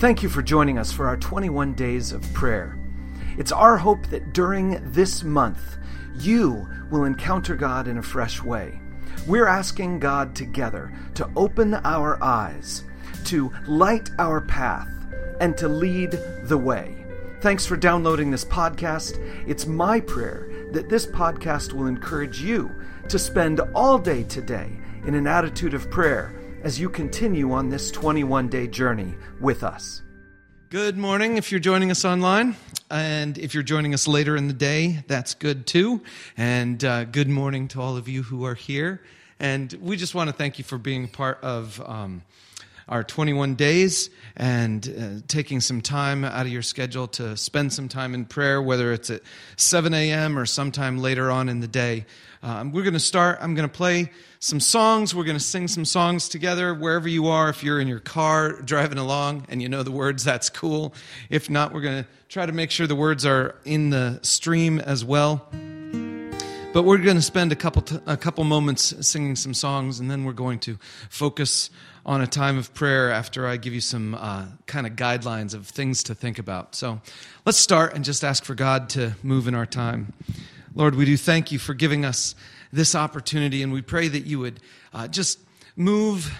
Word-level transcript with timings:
Thank 0.00 0.22
you 0.22 0.30
for 0.30 0.40
joining 0.40 0.78
us 0.78 0.90
for 0.90 1.06
our 1.06 1.18
21 1.18 1.74
days 1.74 2.12
of 2.12 2.22
prayer. 2.32 2.78
It's 3.36 3.52
our 3.52 3.76
hope 3.76 4.06
that 4.06 4.32
during 4.32 4.80
this 4.92 5.22
month, 5.22 5.76
you 6.16 6.66
will 6.90 7.04
encounter 7.04 7.54
God 7.54 7.86
in 7.86 7.98
a 7.98 8.02
fresh 8.02 8.42
way. 8.42 8.80
We're 9.26 9.46
asking 9.46 10.00
God 10.00 10.34
together 10.34 10.90
to 11.16 11.28
open 11.36 11.74
our 11.74 12.16
eyes, 12.24 12.82
to 13.26 13.52
light 13.66 14.08
our 14.18 14.40
path, 14.40 14.88
and 15.38 15.54
to 15.58 15.68
lead 15.68 16.12
the 16.44 16.56
way. 16.56 17.04
Thanks 17.42 17.66
for 17.66 17.76
downloading 17.76 18.30
this 18.30 18.46
podcast. 18.46 19.18
It's 19.46 19.66
my 19.66 20.00
prayer 20.00 20.48
that 20.72 20.88
this 20.88 21.04
podcast 21.04 21.74
will 21.74 21.88
encourage 21.88 22.40
you 22.40 22.74
to 23.10 23.18
spend 23.18 23.60
all 23.74 23.98
day 23.98 24.22
today 24.22 24.78
in 25.04 25.14
an 25.14 25.26
attitude 25.26 25.74
of 25.74 25.90
prayer 25.90 26.39
as 26.62 26.78
you 26.78 26.88
continue 26.88 27.52
on 27.52 27.68
this 27.68 27.90
21 27.90 28.48
day 28.48 28.66
journey 28.66 29.14
with 29.40 29.64
us. 29.64 30.02
Good 30.68 30.96
morning 30.96 31.36
if 31.36 31.50
you're 31.50 31.60
joining 31.60 31.90
us 31.90 32.04
online. 32.04 32.54
And 32.90 33.38
if 33.38 33.54
you're 33.54 33.62
joining 33.62 33.94
us 33.94 34.06
later 34.06 34.36
in 34.36 34.46
the 34.46 34.52
day, 34.52 35.04
that's 35.06 35.34
good 35.34 35.66
too. 35.66 36.02
And 36.36 36.84
uh, 36.84 37.04
good 37.04 37.28
morning 37.28 37.68
to 37.68 37.80
all 37.80 37.96
of 37.96 38.08
you 38.08 38.22
who 38.22 38.44
are 38.44 38.54
here. 38.54 39.00
And 39.38 39.72
we 39.80 39.96
just 39.96 40.14
want 40.14 40.28
to 40.28 40.34
thank 40.34 40.58
you 40.58 40.64
for 40.64 40.76
being 40.76 41.08
part 41.08 41.38
of 41.42 41.80
um, 41.88 42.22
our 42.90 43.04
21 43.04 43.54
days 43.54 44.10
and 44.36 44.88
uh, 44.88 45.26
taking 45.28 45.60
some 45.60 45.80
time 45.80 46.24
out 46.24 46.44
of 46.44 46.52
your 46.52 46.60
schedule 46.60 47.06
to 47.06 47.36
spend 47.36 47.72
some 47.72 47.88
time 47.88 48.14
in 48.14 48.24
prayer, 48.24 48.60
whether 48.60 48.92
it's 48.92 49.08
at 49.10 49.22
7 49.56 49.94
a.m. 49.94 50.36
or 50.36 50.44
sometime 50.44 50.98
later 50.98 51.30
on 51.30 51.48
in 51.48 51.60
the 51.60 51.68
day. 51.68 52.04
Um, 52.42 52.72
we're 52.72 52.82
going 52.82 52.94
to 52.94 53.00
start, 53.00 53.38
I'm 53.40 53.54
going 53.54 53.68
to 53.68 53.74
play 53.74 54.10
some 54.40 54.60
songs. 54.60 55.14
We're 55.14 55.24
going 55.24 55.38
to 55.38 55.44
sing 55.44 55.68
some 55.68 55.84
songs 55.84 56.28
together 56.28 56.74
wherever 56.74 57.08
you 57.08 57.28
are. 57.28 57.48
If 57.48 57.62
you're 57.62 57.80
in 57.80 57.86
your 57.86 58.00
car 58.00 58.60
driving 58.60 58.98
along 58.98 59.46
and 59.48 59.62
you 59.62 59.68
know 59.68 59.82
the 59.82 59.92
words, 59.92 60.24
that's 60.24 60.50
cool. 60.50 60.92
If 61.28 61.48
not, 61.48 61.72
we're 61.72 61.82
going 61.82 62.02
to 62.02 62.08
try 62.28 62.46
to 62.46 62.52
make 62.52 62.70
sure 62.70 62.86
the 62.86 62.96
words 62.96 63.24
are 63.24 63.54
in 63.64 63.90
the 63.90 64.18
stream 64.22 64.80
as 64.80 65.04
well. 65.04 65.46
But 66.72 66.84
we're 66.84 66.98
going 66.98 67.16
to 67.16 67.22
spend 67.22 67.50
a 67.50 67.56
couple 67.56 67.82
t- 67.82 67.98
a 68.06 68.16
couple 68.16 68.44
moments 68.44 68.94
singing 69.04 69.34
some 69.34 69.54
songs, 69.54 69.98
and 69.98 70.08
then 70.08 70.24
we're 70.24 70.32
going 70.32 70.60
to 70.60 70.78
focus 71.08 71.68
on 72.06 72.20
a 72.20 72.28
time 72.28 72.58
of 72.58 72.72
prayer 72.74 73.10
after 73.10 73.44
I 73.44 73.56
give 73.56 73.74
you 73.74 73.80
some 73.80 74.14
uh, 74.14 74.46
kind 74.66 74.86
of 74.86 74.92
guidelines 74.92 75.52
of 75.52 75.66
things 75.66 76.04
to 76.04 76.14
think 76.14 76.38
about. 76.38 76.76
So 76.76 77.00
let's 77.44 77.58
start 77.58 77.94
and 77.94 78.04
just 78.04 78.22
ask 78.22 78.44
for 78.44 78.54
God 78.54 78.88
to 78.90 79.16
move 79.24 79.48
in 79.48 79.54
our 79.56 79.66
time. 79.66 80.12
Lord, 80.72 80.94
we 80.94 81.04
do 81.06 81.16
thank 81.16 81.50
you 81.50 81.58
for 81.58 81.74
giving 81.74 82.04
us 82.04 82.36
this 82.72 82.94
opportunity, 82.94 83.64
and 83.64 83.72
we 83.72 83.82
pray 83.82 84.06
that 84.06 84.26
you 84.26 84.38
would 84.38 84.60
uh, 84.94 85.08
just 85.08 85.40
move 85.74 86.32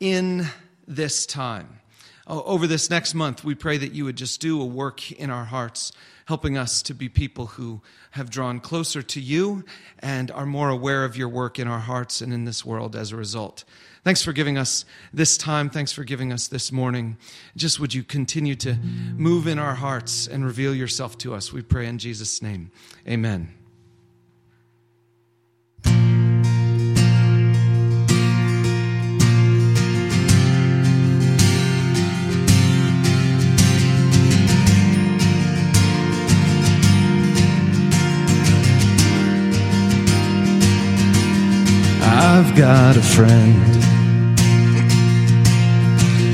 in 0.00 0.48
this 0.88 1.26
time. 1.26 1.75
Over 2.26 2.66
this 2.66 2.90
next 2.90 3.14
month, 3.14 3.44
we 3.44 3.54
pray 3.54 3.76
that 3.78 3.92
you 3.92 4.04
would 4.04 4.16
just 4.16 4.40
do 4.40 4.60
a 4.60 4.64
work 4.64 5.12
in 5.12 5.30
our 5.30 5.44
hearts, 5.44 5.92
helping 6.24 6.58
us 6.58 6.82
to 6.82 6.94
be 6.94 7.08
people 7.08 7.46
who 7.46 7.80
have 8.12 8.30
drawn 8.30 8.58
closer 8.58 9.00
to 9.00 9.20
you 9.20 9.64
and 10.00 10.32
are 10.32 10.46
more 10.46 10.68
aware 10.68 11.04
of 11.04 11.16
your 11.16 11.28
work 11.28 11.60
in 11.60 11.68
our 11.68 11.78
hearts 11.78 12.20
and 12.20 12.32
in 12.32 12.44
this 12.44 12.64
world 12.64 12.96
as 12.96 13.12
a 13.12 13.16
result. 13.16 13.62
Thanks 14.02 14.22
for 14.22 14.32
giving 14.32 14.58
us 14.58 14.84
this 15.12 15.36
time. 15.36 15.70
Thanks 15.70 15.92
for 15.92 16.02
giving 16.02 16.32
us 16.32 16.48
this 16.48 16.72
morning. 16.72 17.16
Just 17.56 17.78
would 17.78 17.94
you 17.94 18.02
continue 18.02 18.56
to 18.56 18.74
move 18.74 19.46
in 19.46 19.60
our 19.60 19.74
hearts 19.74 20.26
and 20.26 20.44
reveal 20.44 20.74
yourself 20.74 21.16
to 21.18 21.34
us? 21.34 21.52
We 21.52 21.62
pray 21.62 21.86
in 21.86 21.98
Jesus' 21.98 22.42
name. 22.42 22.72
Amen. 23.06 23.65
I've 42.38 42.54
got 42.54 42.98
a 42.98 43.00
friend 43.00 43.56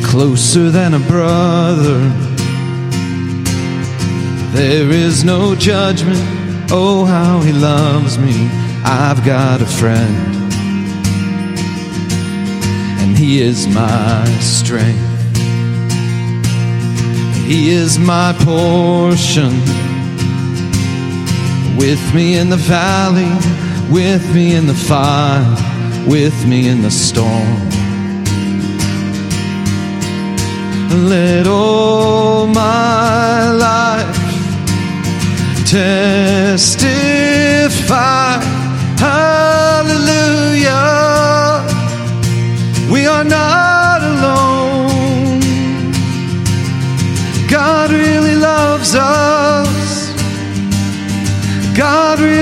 closer 0.04 0.68
than 0.68 0.94
a 0.94 0.98
brother. 0.98 2.00
There 4.50 4.90
is 4.90 5.22
no 5.22 5.54
judgment. 5.54 6.18
Oh, 6.72 7.04
how 7.04 7.38
he 7.42 7.52
loves 7.52 8.18
me. 8.18 8.48
I've 8.84 9.24
got 9.24 9.62
a 9.62 9.64
friend, 9.64 10.42
and 13.00 13.16
he 13.16 13.40
is 13.40 13.68
my 13.68 14.24
strength. 14.40 14.98
He 17.46 17.70
is 17.70 17.96
my 18.00 18.34
portion. 18.40 19.52
With 21.78 22.02
me 22.12 22.38
in 22.38 22.50
the 22.50 22.56
valley, 22.56 23.30
with 23.88 24.34
me 24.34 24.56
in 24.56 24.66
the 24.66 24.74
fire 24.74 25.61
with 26.06 26.46
me 26.46 26.68
in 26.68 26.82
the 26.82 26.90
storm. 26.90 27.70
Let 31.08 31.46
all 31.46 32.46
my 32.46 33.50
life 33.52 34.16
testify, 35.66 36.82
hallelujah. 38.98 40.72
We 42.90 43.06
are 43.06 43.24
not 43.24 44.02
alone. 44.02 45.40
God 47.48 47.90
really 47.90 48.36
loves 48.36 48.94
us. 48.94 50.12
God 51.76 52.20
really 52.20 52.41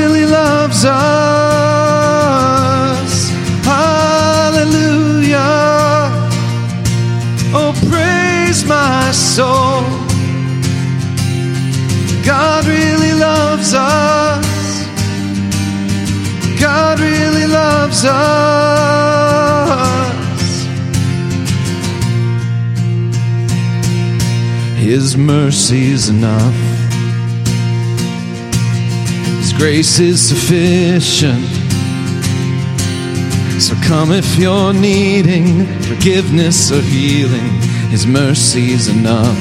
loves 18.03 18.05
us. 18.05 19.91
His 24.77 25.17
mercy 25.17 25.91
is 25.91 26.09
enough. 26.09 26.55
His 29.39 29.53
grace 29.53 29.99
is 29.99 30.29
sufficient. 30.29 31.45
So 33.61 33.75
come 33.87 34.13
if 34.13 34.39
you're 34.39 34.73
needing 34.73 35.67
forgiveness 35.83 36.73
or 36.73 36.81
healing. 36.81 37.61
His 37.91 38.07
mercy 38.07 38.73
is 38.73 38.89
enough. 38.89 39.39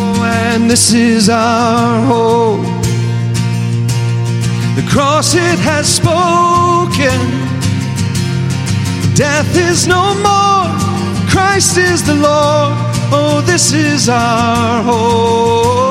Oh, 0.00 0.22
and 0.24 0.70
this 0.70 0.92
is 0.92 1.28
our 1.30 2.04
hope. 2.06 2.77
The 4.78 4.88
cross 4.88 5.34
it 5.34 5.58
has 5.58 5.92
spoken. 5.92 7.18
Death 9.16 9.56
is 9.56 9.88
no 9.88 10.14
more. 10.22 11.28
Christ 11.28 11.78
is 11.78 12.04
the 12.04 12.14
Lord. 12.14 12.76
Oh, 13.10 13.42
this 13.44 13.72
is 13.72 14.08
our 14.08 14.82
hope. 14.84 15.87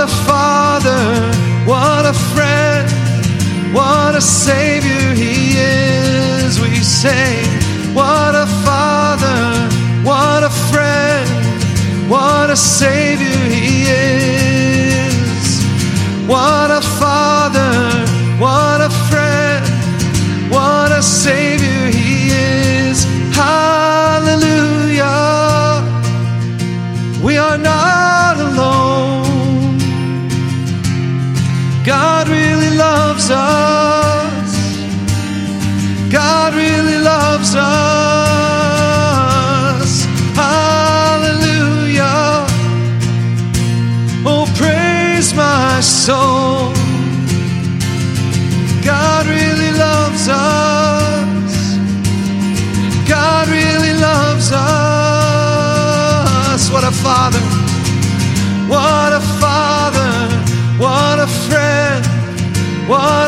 A 0.00 0.08
Father, 0.08 1.02
what 1.66 2.06
a 2.06 2.14
friend, 2.32 2.88
what 3.74 4.14
a 4.14 4.20
Savior 4.20 5.14
He 5.14 5.58
is. 5.58 6.58
We 6.58 6.76
say, 6.76 7.42
What 7.92 8.34
a 8.34 8.46
Father, 8.64 9.40
what 10.02 10.42
a 10.42 10.48
friend, 10.72 11.28
what 12.08 12.48
a 12.48 12.56
Savior 12.56 13.40
He 13.54 13.84
is. 13.90 15.62
What 16.26 16.70
a 16.70 16.79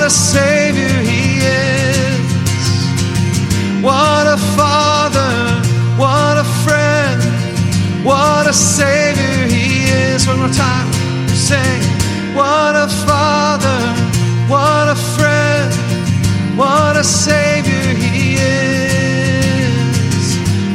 What 0.03 0.11
a 0.11 0.15
savior 0.15 0.99
he 1.09 1.39
is. 1.47 2.19
What 3.81 4.27
a 4.27 4.37
father. 4.57 5.31
What 5.97 6.39
a 6.39 6.45
friend. 6.65 7.23
What 8.05 8.49
a 8.49 8.53
savior 8.53 9.47
he 9.47 9.85
is. 9.85 10.27
One 10.27 10.41
more 10.41 10.49
time. 10.49 10.93
Sing. 11.29 11.83
What 12.35 12.75
a 12.75 12.89
father. 13.07 13.81
What 14.49 14.89
a 14.89 14.97
friend. 15.15 15.73
What 16.59 16.97
a 16.97 17.05
savior 17.05 17.95
he 17.95 18.39
is. 18.41 19.61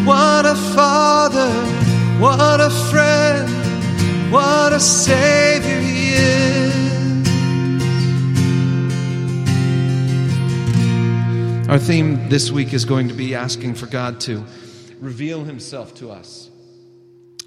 What 0.06 0.46
a 0.46 0.56
father. 0.56 1.52
What 2.18 2.62
a 2.62 2.70
friend. 2.70 3.50
What 4.32 4.72
a 4.72 4.80
savior 4.80 5.27
Our 11.70 11.80
theme 11.80 12.30
this 12.30 12.50
week 12.50 12.74
is 12.74 12.86
going 12.86 13.10
to 13.10 13.14
be 13.14 13.36
asking 13.36 13.76
for 13.76 13.88
God 13.88 14.22
to 14.22 14.46
reveal 15.00 15.44
himself 15.44 15.94
to 15.96 16.12
us 16.12 16.50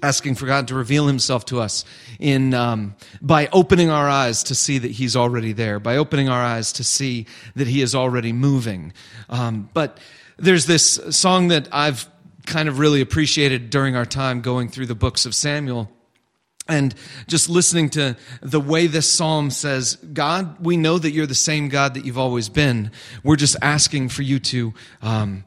asking 0.03 0.35
for 0.35 0.45
God 0.45 0.67
to 0.69 0.75
reveal 0.75 1.07
Himself 1.07 1.45
to 1.45 1.59
us 1.59 1.85
in 2.19 2.53
um, 2.53 2.95
by 3.21 3.47
opening 3.53 3.89
our 3.89 4.09
eyes 4.09 4.43
to 4.43 4.55
see 4.55 4.77
that 4.79 4.91
He's 4.91 5.15
already 5.15 5.53
there, 5.53 5.79
by 5.79 5.97
opening 5.97 6.29
our 6.29 6.41
eyes 6.41 6.73
to 6.73 6.83
see 6.83 7.27
that 7.55 7.67
He 7.67 7.81
is 7.81 7.93
already 7.93 8.33
moving. 8.33 8.93
Um, 9.29 9.69
but 9.73 9.99
there's 10.37 10.65
this 10.65 10.99
song 11.11 11.49
that 11.49 11.67
I've 11.71 12.07
kind 12.45 12.67
of 12.67 12.79
really 12.79 13.01
appreciated 13.01 13.69
during 13.69 13.95
our 13.95 14.05
time 14.05 14.41
going 14.41 14.69
through 14.69 14.87
the 14.87 14.95
books 14.95 15.25
of 15.25 15.35
Samuel. 15.35 15.91
And 16.71 16.95
just 17.27 17.49
listening 17.49 17.89
to 17.91 18.15
the 18.41 18.59
way 18.59 18.87
this 18.87 19.11
psalm 19.11 19.51
says, 19.51 19.95
God, 19.95 20.63
we 20.63 20.77
know 20.77 20.97
that 20.97 21.11
you're 21.11 21.27
the 21.27 21.35
same 21.35 21.69
God 21.69 21.93
that 21.93 22.05
you've 22.05 22.17
always 22.17 22.49
been. 22.49 22.91
We're 23.23 23.35
just 23.35 23.57
asking 23.61 24.09
for 24.09 24.21
you 24.21 24.39
to, 24.39 24.73
um, 25.01 25.43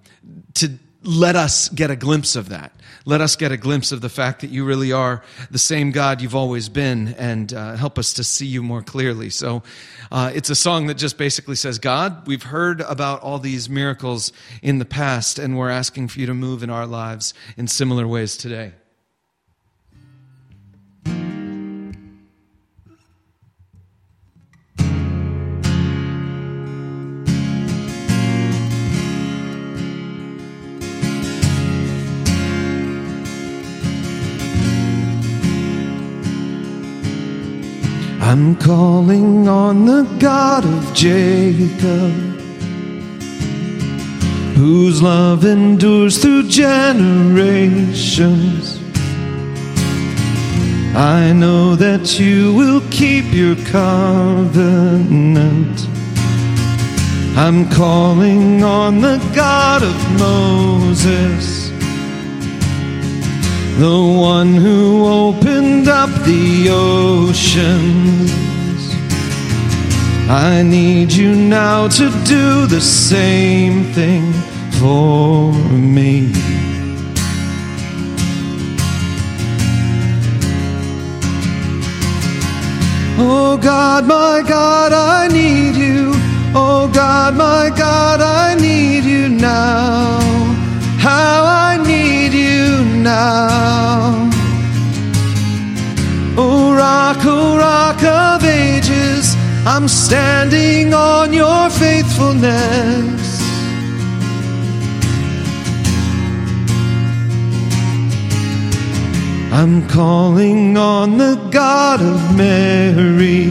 to 0.54 0.78
let 1.02 1.36
us 1.36 1.68
get 1.68 1.90
a 1.90 1.96
glimpse 1.96 2.36
of 2.36 2.48
that. 2.48 2.72
Let 3.06 3.20
us 3.20 3.36
get 3.36 3.52
a 3.52 3.58
glimpse 3.58 3.92
of 3.92 4.00
the 4.00 4.08
fact 4.08 4.40
that 4.40 4.50
you 4.50 4.64
really 4.64 4.90
are 4.90 5.22
the 5.50 5.58
same 5.58 5.90
God 5.90 6.22
you've 6.22 6.34
always 6.34 6.70
been 6.70 7.08
and 7.18 7.52
uh, 7.52 7.76
help 7.76 7.98
us 7.98 8.14
to 8.14 8.24
see 8.24 8.46
you 8.46 8.62
more 8.62 8.82
clearly. 8.82 9.28
So 9.28 9.62
uh, 10.10 10.32
it's 10.34 10.48
a 10.48 10.54
song 10.54 10.86
that 10.86 10.94
just 10.94 11.18
basically 11.18 11.56
says, 11.56 11.78
God, 11.78 12.26
we've 12.26 12.42
heard 12.42 12.80
about 12.80 13.20
all 13.20 13.38
these 13.38 13.68
miracles 13.68 14.32
in 14.62 14.78
the 14.78 14.86
past, 14.86 15.38
and 15.38 15.58
we're 15.58 15.68
asking 15.68 16.08
for 16.08 16.20
you 16.20 16.26
to 16.26 16.34
move 16.34 16.62
in 16.62 16.70
our 16.70 16.86
lives 16.86 17.34
in 17.58 17.68
similar 17.68 18.06
ways 18.06 18.38
today. 18.38 18.72
I'm 38.36 38.56
calling 38.56 39.46
on 39.46 39.86
the 39.86 40.02
God 40.18 40.64
of 40.64 40.92
Jacob, 40.92 42.10
whose 44.56 45.00
love 45.00 45.44
endures 45.44 46.18
through 46.20 46.48
generations. 46.48 47.60
I 50.96 51.32
know 51.32 51.76
that 51.76 52.18
you 52.18 52.52
will 52.54 52.80
keep 52.90 53.32
your 53.32 53.54
covenant. 53.66 54.58
I'm 57.38 57.70
calling 57.70 58.64
on 58.64 59.00
the 59.00 59.18
God 59.32 59.84
of 59.84 59.94
Moses 60.18 61.63
the 63.78 64.14
one 64.20 64.54
who 64.54 65.04
opened 65.04 65.88
up 65.88 66.08
the 66.24 66.68
oceans. 66.70 68.30
I 70.30 70.62
need 70.62 71.12
you 71.12 71.34
now 71.34 71.88
to 71.88 72.10
do 72.24 72.66
the 72.66 72.80
same 72.80 73.92
thing 73.92 74.32
for 74.78 75.52
me. 75.72 76.30
Oh 83.18 83.58
God, 83.60 84.06
my 84.06 84.42
God, 84.46 84.92
I 84.92 85.26
need 85.28 85.74
you. 85.74 86.12
Oh 86.54 86.88
God, 86.94 87.36
my 87.36 87.70
God, 87.76 88.20
I 88.20 88.54
need 88.54 89.04
you 89.04 89.28
now. 89.28 90.20
How 90.98 91.44
I 91.44 91.76
need 91.84 92.32
you 92.32 92.63
now. 93.04 94.30
Oh 96.36 96.74
rock, 96.74 97.18
oh 97.20 97.56
rock 97.58 98.02
of 98.02 98.42
ages, 98.42 99.36
I'm 99.66 99.86
standing 99.86 100.94
on 100.94 101.32
your 101.32 101.70
faithfulness. 101.70 103.22
I'm 109.52 109.86
calling 109.88 110.76
on 110.76 111.18
the 111.18 111.36
God 111.52 112.00
of 112.00 112.36
Mary, 112.36 113.44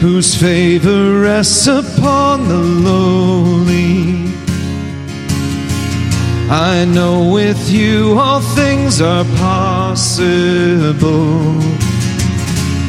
whose 0.00 0.34
favor 0.34 1.20
rests 1.20 1.66
upon 1.68 2.48
the 2.48 2.58
lowly. 2.58 3.33
I 6.56 6.84
know 6.84 7.32
with 7.32 7.68
you 7.68 8.16
all 8.16 8.40
things 8.40 9.00
are 9.00 9.24
possible. 9.38 11.34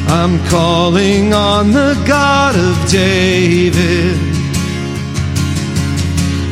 I'm 0.08 0.38
calling 0.50 1.34
on 1.34 1.72
the 1.72 2.00
God 2.06 2.56
of 2.56 2.92
David, 2.92 4.18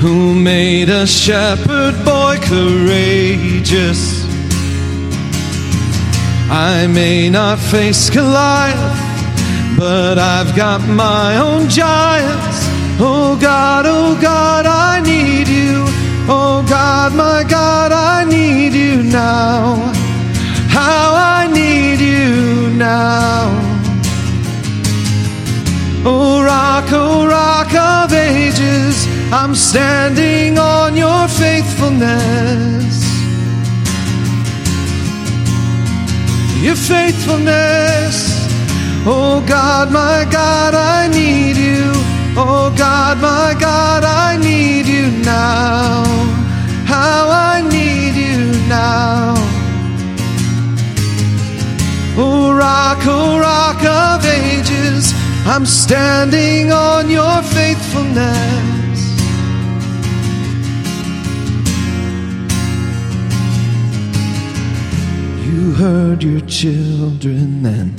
who 0.02 0.34
made 0.34 0.90
a 0.90 1.06
shepherd 1.06 2.04
boy 2.04 2.40
courageous. 2.42 4.26
I 6.50 6.88
may 6.88 7.30
not 7.30 7.60
face 7.60 8.10
Goliath, 8.10 9.78
but 9.78 10.18
I've 10.18 10.56
got 10.56 10.82
my 10.90 11.38
own 11.38 11.70
giants. 11.70 12.58
Oh 13.00 13.38
God, 13.40 13.86
oh 13.86 14.20
God, 14.20 14.66
I 14.66 15.00
need 15.02 15.48
you. 15.48 15.83
Oh 16.26 16.66
God, 16.70 17.14
my 17.14 17.44
God, 17.44 17.92
I 17.92 18.24
need 18.24 18.74
you 18.74 19.04
now. 19.04 19.92
How 20.70 21.14
I 21.16 21.48
need 21.52 22.00
you 22.00 22.70
now. 22.78 23.52
Oh 26.06 26.42
rock, 26.44 26.86
oh 26.92 27.28
rock 27.28 27.74
of 27.76 28.14
ages, 28.14 29.06
I'm 29.34 29.54
standing 29.54 30.58
on 30.58 30.96
your 30.96 31.28
faithfulness. 31.28 33.04
Your 36.64 36.76
faithfulness. 36.76 38.48
Oh 39.06 39.44
God, 39.46 39.92
my 39.92 40.26
God, 40.32 40.74
I 40.74 41.10
need 41.10 41.58
you. 41.58 41.92
Oh 42.38 42.74
God, 42.78 43.18
my 43.18 43.54
God. 43.60 43.83
Rock 53.06 53.84
of 53.84 54.26
ages, 54.26 55.14
I'm 55.46 55.66
standing 55.66 56.72
on 56.72 57.10
your 57.10 57.42
faithfulness. 57.42 59.00
You 65.46 65.74
heard 65.74 66.24
your 66.24 66.42
children 66.42 67.64
then, 67.64 67.94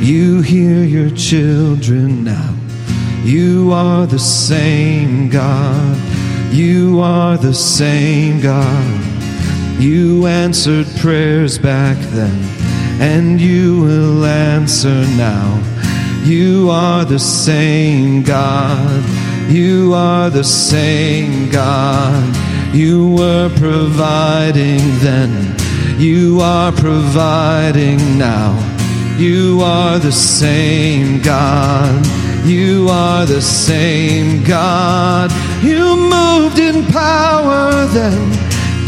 you 0.00 0.40
hear 0.40 0.82
your 0.82 1.10
children 1.10 2.24
now. 2.24 2.54
You 3.24 3.72
are 3.72 4.06
the 4.06 4.18
same 4.18 5.28
God, 5.28 5.98
you 6.52 7.00
are 7.00 7.36
the 7.36 7.52
same 7.52 8.40
God. 8.40 9.04
You 9.78 10.26
answered 10.26 10.86
prayers 11.00 11.58
back 11.58 11.98
then, 12.12 12.38
and 13.00 13.40
you 13.40 13.80
will 13.80 14.24
answer 14.24 15.06
now. 15.16 15.62
You 16.24 16.70
are 16.70 17.04
the 17.04 17.18
same 17.18 18.22
God, 18.22 19.04
you 19.48 19.94
are 19.94 20.30
the 20.30 20.44
same 20.44 21.50
God. 21.50 22.36
You 22.74 23.14
were 23.14 23.48
providing 23.56 24.80
then 24.98 25.58
you 25.98 26.38
are 26.40 26.70
providing 26.70 28.18
now. 28.18 28.54
You 29.18 29.60
are 29.62 29.98
the 29.98 30.12
same 30.12 31.20
God. 31.20 32.06
You 32.46 32.86
are 32.88 33.26
the 33.26 33.42
same 33.42 34.44
God. 34.44 35.32
You 35.60 35.96
moved 35.96 36.60
in 36.60 36.84
power 36.92 37.84
then. 37.86 38.30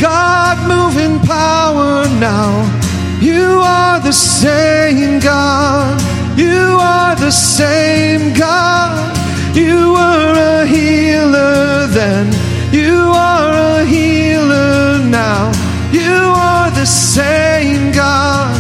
God, 0.00 0.56
move 0.68 1.02
in 1.02 1.18
power 1.26 2.04
now. 2.20 2.79
You 3.20 3.60
are 3.62 4.00
the 4.00 4.12
same 4.12 5.20
God. 5.20 6.00
You 6.38 6.78
are 6.80 7.14
the 7.16 7.30
same 7.30 8.32
God. 8.32 9.14
You 9.54 9.92
were 9.92 10.32
a 10.62 10.66
healer 10.66 11.86
then. 11.88 12.32
You 12.72 13.12
are 13.14 13.80
a 13.80 13.84
healer 13.84 14.98
now. 15.04 15.52
You 15.92 16.32
are 16.34 16.70
the 16.70 16.86
same 16.86 17.92
God. 17.92 18.56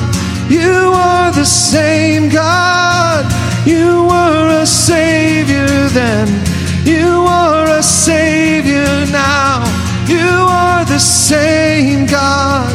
You 0.50 0.92
are 0.92 1.32
the 1.32 1.46
same 1.46 2.28
God. 2.28 3.24
You 3.66 4.04
were 4.04 4.60
a 4.60 4.66
Savior 4.66 5.88
then. 5.88 6.28
You 6.84 7.24
are 7.24 7.66
a 7.78 7.82
Savior 7.82 9.06
now. 9.10 9.64
You 10.06 10.28
are 10.48 10.84
the 10.84 10.98
same 10.98 12.04
God. 12.04 12.68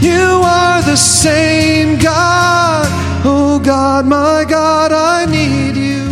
You 0.00 0.42
are 0.44 0.73
the 0.94 0.98
same 0.98 1.98
God. 1.98 2.86
Oh 3.24 3.58
God, 3.58 4.06
my 4.06 4.44
God, 4.48 4.92
I 4.92 5.26
need 5.26 5.74
you. 5.76 6.04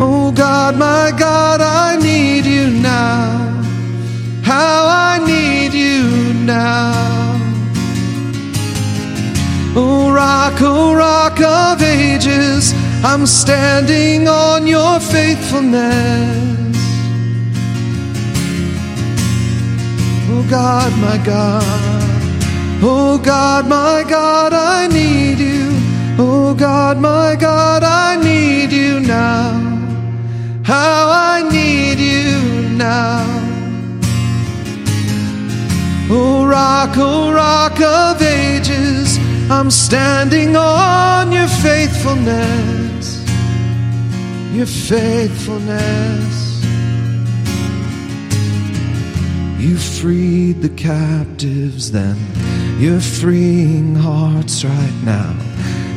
Oh 0.00 0.32
God, 0.32 0.76
my 0.76 1.12
God, 1.16 1.60
I 1.60 1.96
need 2.02 2.44
you 2.44 2.68
now. 2.68 3.28
How 4.42 4.88
I 4.88 5.24
need 5.24 5.72
you 5.72 6.34
now. 6.42 7.38
Oh, 9.76 10.12
rock, 10.12 10.54
oh, 10.62 10.96
rock 10.96 11.40
of 11.40 11.80
ages, 11.80 12.74
I'm 13.04 13.26
standing 13.26 14.26
on 14.26 14.66
your 14.66 14.98
faithfulness. 14.98 16.76
Oh, 20.28 20.44
God, 20.50 20.90
my 20.98 21.18
God. 21.24 22.13
Oh, 22.82 23.20
God, 23.22 23.66
my 23.66 24.04
God, 24.08 24.52
I 24.52 24.86
need 24.88 25.38
you. 25.38 25.70
Oh, 26.18 26.54
God, 26.54 26.98
my 26.98 27.36
God, 27.36 27.82
I 27.82 28.16
need 28.22 28.72
you 28.72 29.00
now. 29.00 29.60
How 30.64 31.10
I 31.10 31.48
need 31.50 31.98
you 31.98 32.68
now. 32.76 33.24
Oh, 36.10 36.46
rock, 36.46 36.96
oh, 36.96 37.32
rock 37.32 37.80
of 37.80 38.20
ages, 38.20 39.18
I'm 39.50 39.70
standing 39.70 40.54
on 40.54 41.32
your 41.32 41.48
faithfulness, 41.48 43.24
your 44.52 44.66
faithfulness. 44.66 46.62
You 49.58 49.78
freed 49.78 50.60
the 50.60 50.68
captives 50.68 51.90
then, 51.90 52.16
you're 52.78 53.00
freeing 53.00 53.94
hearts 53.94 54.64
right 54.64 55.00
now. 55.04 55.34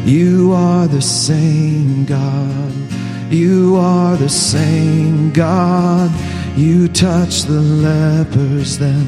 You 0.06 0.54
are 0.54 0.88
the 0.88 1.02
same 1.02 2.06
God, 2.06 2.74
you 3.30 3.76
are 3.78 4.16
the 4.16 4.30
same 4.30 5.32
God. 5.32 6.12
You 6.58 6.88
touch 6.88 7.44
the 7.44 7.62
lepers 7.62 8.80
then, 8.80 9.06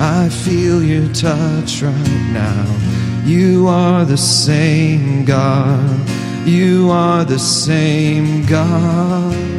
I 0.00 0.30
feel 0.30 0.82
your 0.82 1.12
touch 1.12 1.82
right 1.82 2.30
now. 2.32 2.64
You 3.24 3.68
are 3.68 4.06
the 4.06 4.16
same 4.16 5.26
God. 5.26 6.08
You 6.46 6.90
are 6.90 7.22
the 7.24 7.38
same 7.38 8.46
God. 8.46 9.49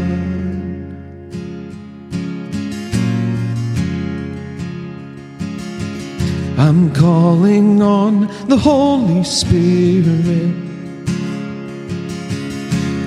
I'm 6.63 6.93
calling 6.93 7.81
on 7.81 8.27
the 8.47 8.55
Holy 8.55 9.23
Spirit. 9.23 10.53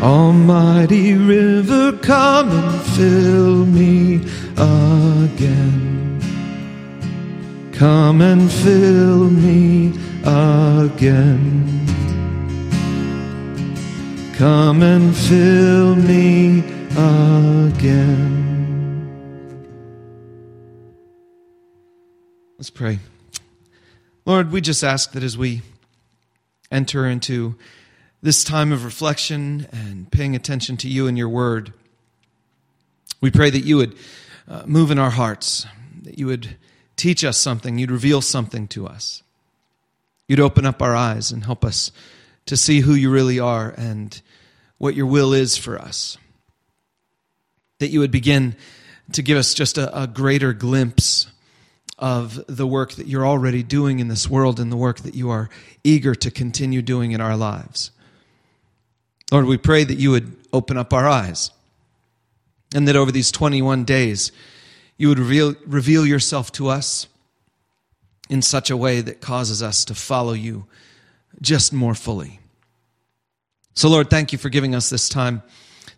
Almighty 0.02 1.14
river, 1.14 1.92
come 1.98 2.50
and 2.50 2.82
fill 2.96 3.64
me 3.64 4.16
again. 4.56 6.20
Come 7.72 8.22
and 8.22 8.50
fill 8.50 9.30
me 9.30 9.92
again. 10.24 11.86
Come 14.34 14.82
and 14.82 15.14
fill 15.16 15.94
me 15.94 16.58
again. 16.96 18.34
Let's 22.58 22.70
pray. 22.70 22.98
Lord, 24.26 24.52
we 24.52 24.62
just 24.62 24.82
ask 24.82 25.12
that 25.12 25.22
as 25.22 25.36
we 25.36 25.60
enter 26.70 27.06
into 27.06 27.56
this 28.22 28.42
time 28.42 28.72
of 28.72 28.82
reflection 28.82 29.66
and 29.70 30.10
paying 30.10 30.34
attention 30.34 30.78
to 30.78 30.88
you 30.88 31.06
and 31.06 31.18
your 31.18 31.28
word, 31.28 31.74
we 33.20 33.30
pray 33.30 33.50
that 33.50 33.64
you 33.64 33.76
would 33.76 33.94
uh, 34.48 34.62
move 34.64 34.90
in 34.90 34.98
our 34.98 35.10
hearts, 35.10 35.66
that 36.04 36.18
you 36.18 36.26
would 36.26 36.56
teach 36.96 37.22
us 37.22 37.36
something, 37.36 37.76
you'd 37.76 37.90
reveal 37.90 38.22
something 38.22 38.66
to 38.68 38.86
us. 38.86 39.22
You'd 40.26 40.40
open 40.40 40.64
up 40.64 40.80
our 40.80 40.96
eyes 40.96 41.30
and 41.30 41.44
help 41.44 41.62
us 41.62 41.92
to 42.46 42.56
see 42.56 42.80
who 42.80 42.94
you 42.94 43.10
really 43.10 43.38
are 43.38 43.74
and 43.76 44.22
what 44.78 44.94
your 44.94 45.06
will 45.06 45.34
is 45.34 45.58
for 45.58 45.78
us. 45.78 46.16
That 47.78 47.88
you 47.88 48.00
would 48.00 48.10
begin 48.10 48.56
to 49.12 49.20
give 49.20 49.36
us 49.36 49.52
just 49.52 49.76
a, 49.76 50.02
a 50.02 50.06
greater 50.06 50.54
glimpse 50.54 51.26
of 51.98 52.44
the 52.48 52.66
work 52.66 52.92
that 52.92 53.06
you're 53.06 53.26
already 53.26 53.62
doing 53.62 54.00
in 54.00 54.08
this 54.08 54.28
world 54.28 54.58
and 54.58 54.70
the 54.70 54.76
work 54.76 55.00
that 55.00 55.14
you 55.14 55.30
are 55.30 55.48
eager 55.84 56.14
to 56.14 56.30
continue 56.30 56.82
doing 56.82 57.12
in 57.12 57.20
our 57.20 57.36
lives. 57.36 57.90
Lord, 59.30 59.46
we 59.46 59.56
pray 59.56 59.84
that 59.84 59.98
you 59.98 60.10
would 60.10 60.36
open 60.52 60.76
up 60.76 60.92
our 60.92 61.08
eyes 61.08 61.50
and 62.74 62.88
that 62.88 62.96
over 62.96 63.12
these 63.12 63.30
21 63.30 63.84
days, 63.84 64.32
you 64.96 65.08
would 65.08 65.18
reveal, 65.18 65.54
reveal 65.66 66.06
yourself 66.06 66.52
to 66.52 66.68
us 66.68 67.06
in 68.28 68.42
such 68.42 68.70
a 68.70 68.76
way 68.76 69.00
that 69.00 69.20
causes 69.20 69.62
us 69.62 69.84
to 69.86 69.94
follow 69.94 70.32
you 70.32 70.66
just 71.40 71.72
more 71.72 71.94
fully. 71.94 72.40
So, 73.74 73.88
Lord, 73.88 74.08
thank 74.08 74.32
you 74.32 74.38
for 74.38 74.48
giving 74.48 74.74
us 74.74 74.88
this 74.88 75.08
time. 75.08 75.42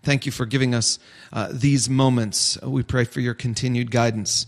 Thank 0.02 0.24
you 0.24 0.32
for 0.32 0.46
giving 0.46 0.74
us 0.74 0.98
uh, 1.32 1.48
these 1.52 1.90
moments. 1.90 2.60
We 2.62 2.82
pray 2.82 3.04
for 3.04 3.20
your 3.20 3.34
continued 3.34 3.90
guidance 3.90 4.46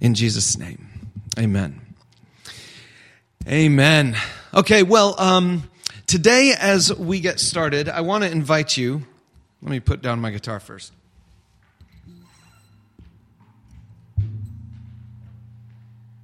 in 0.00 0.14
Jesus' 0.14 0.56
name. 0.56 0.89
Amen. 1.40 1.80
Amen. 3.48 4.14
Okay, 4.52 4.82
well, 4.82 5.18
um, 5.18 5.70
today 6.06 6.52
as 6.60 6.94
we 6.94 7.20
get 7.20 7.40
started, 7.40 7.88
I 7.88 8.02
want 8.02 8.24
to 8.24 8.30
invite 8.30 8.76
you. 8.76 9.06
Let 9.62 9.70
me 9.70 9.80
put 9.80 10.02
down 10.02 10.20
my 10.20 10.32
guitar 10.32 10.60
first. 10.60 10.92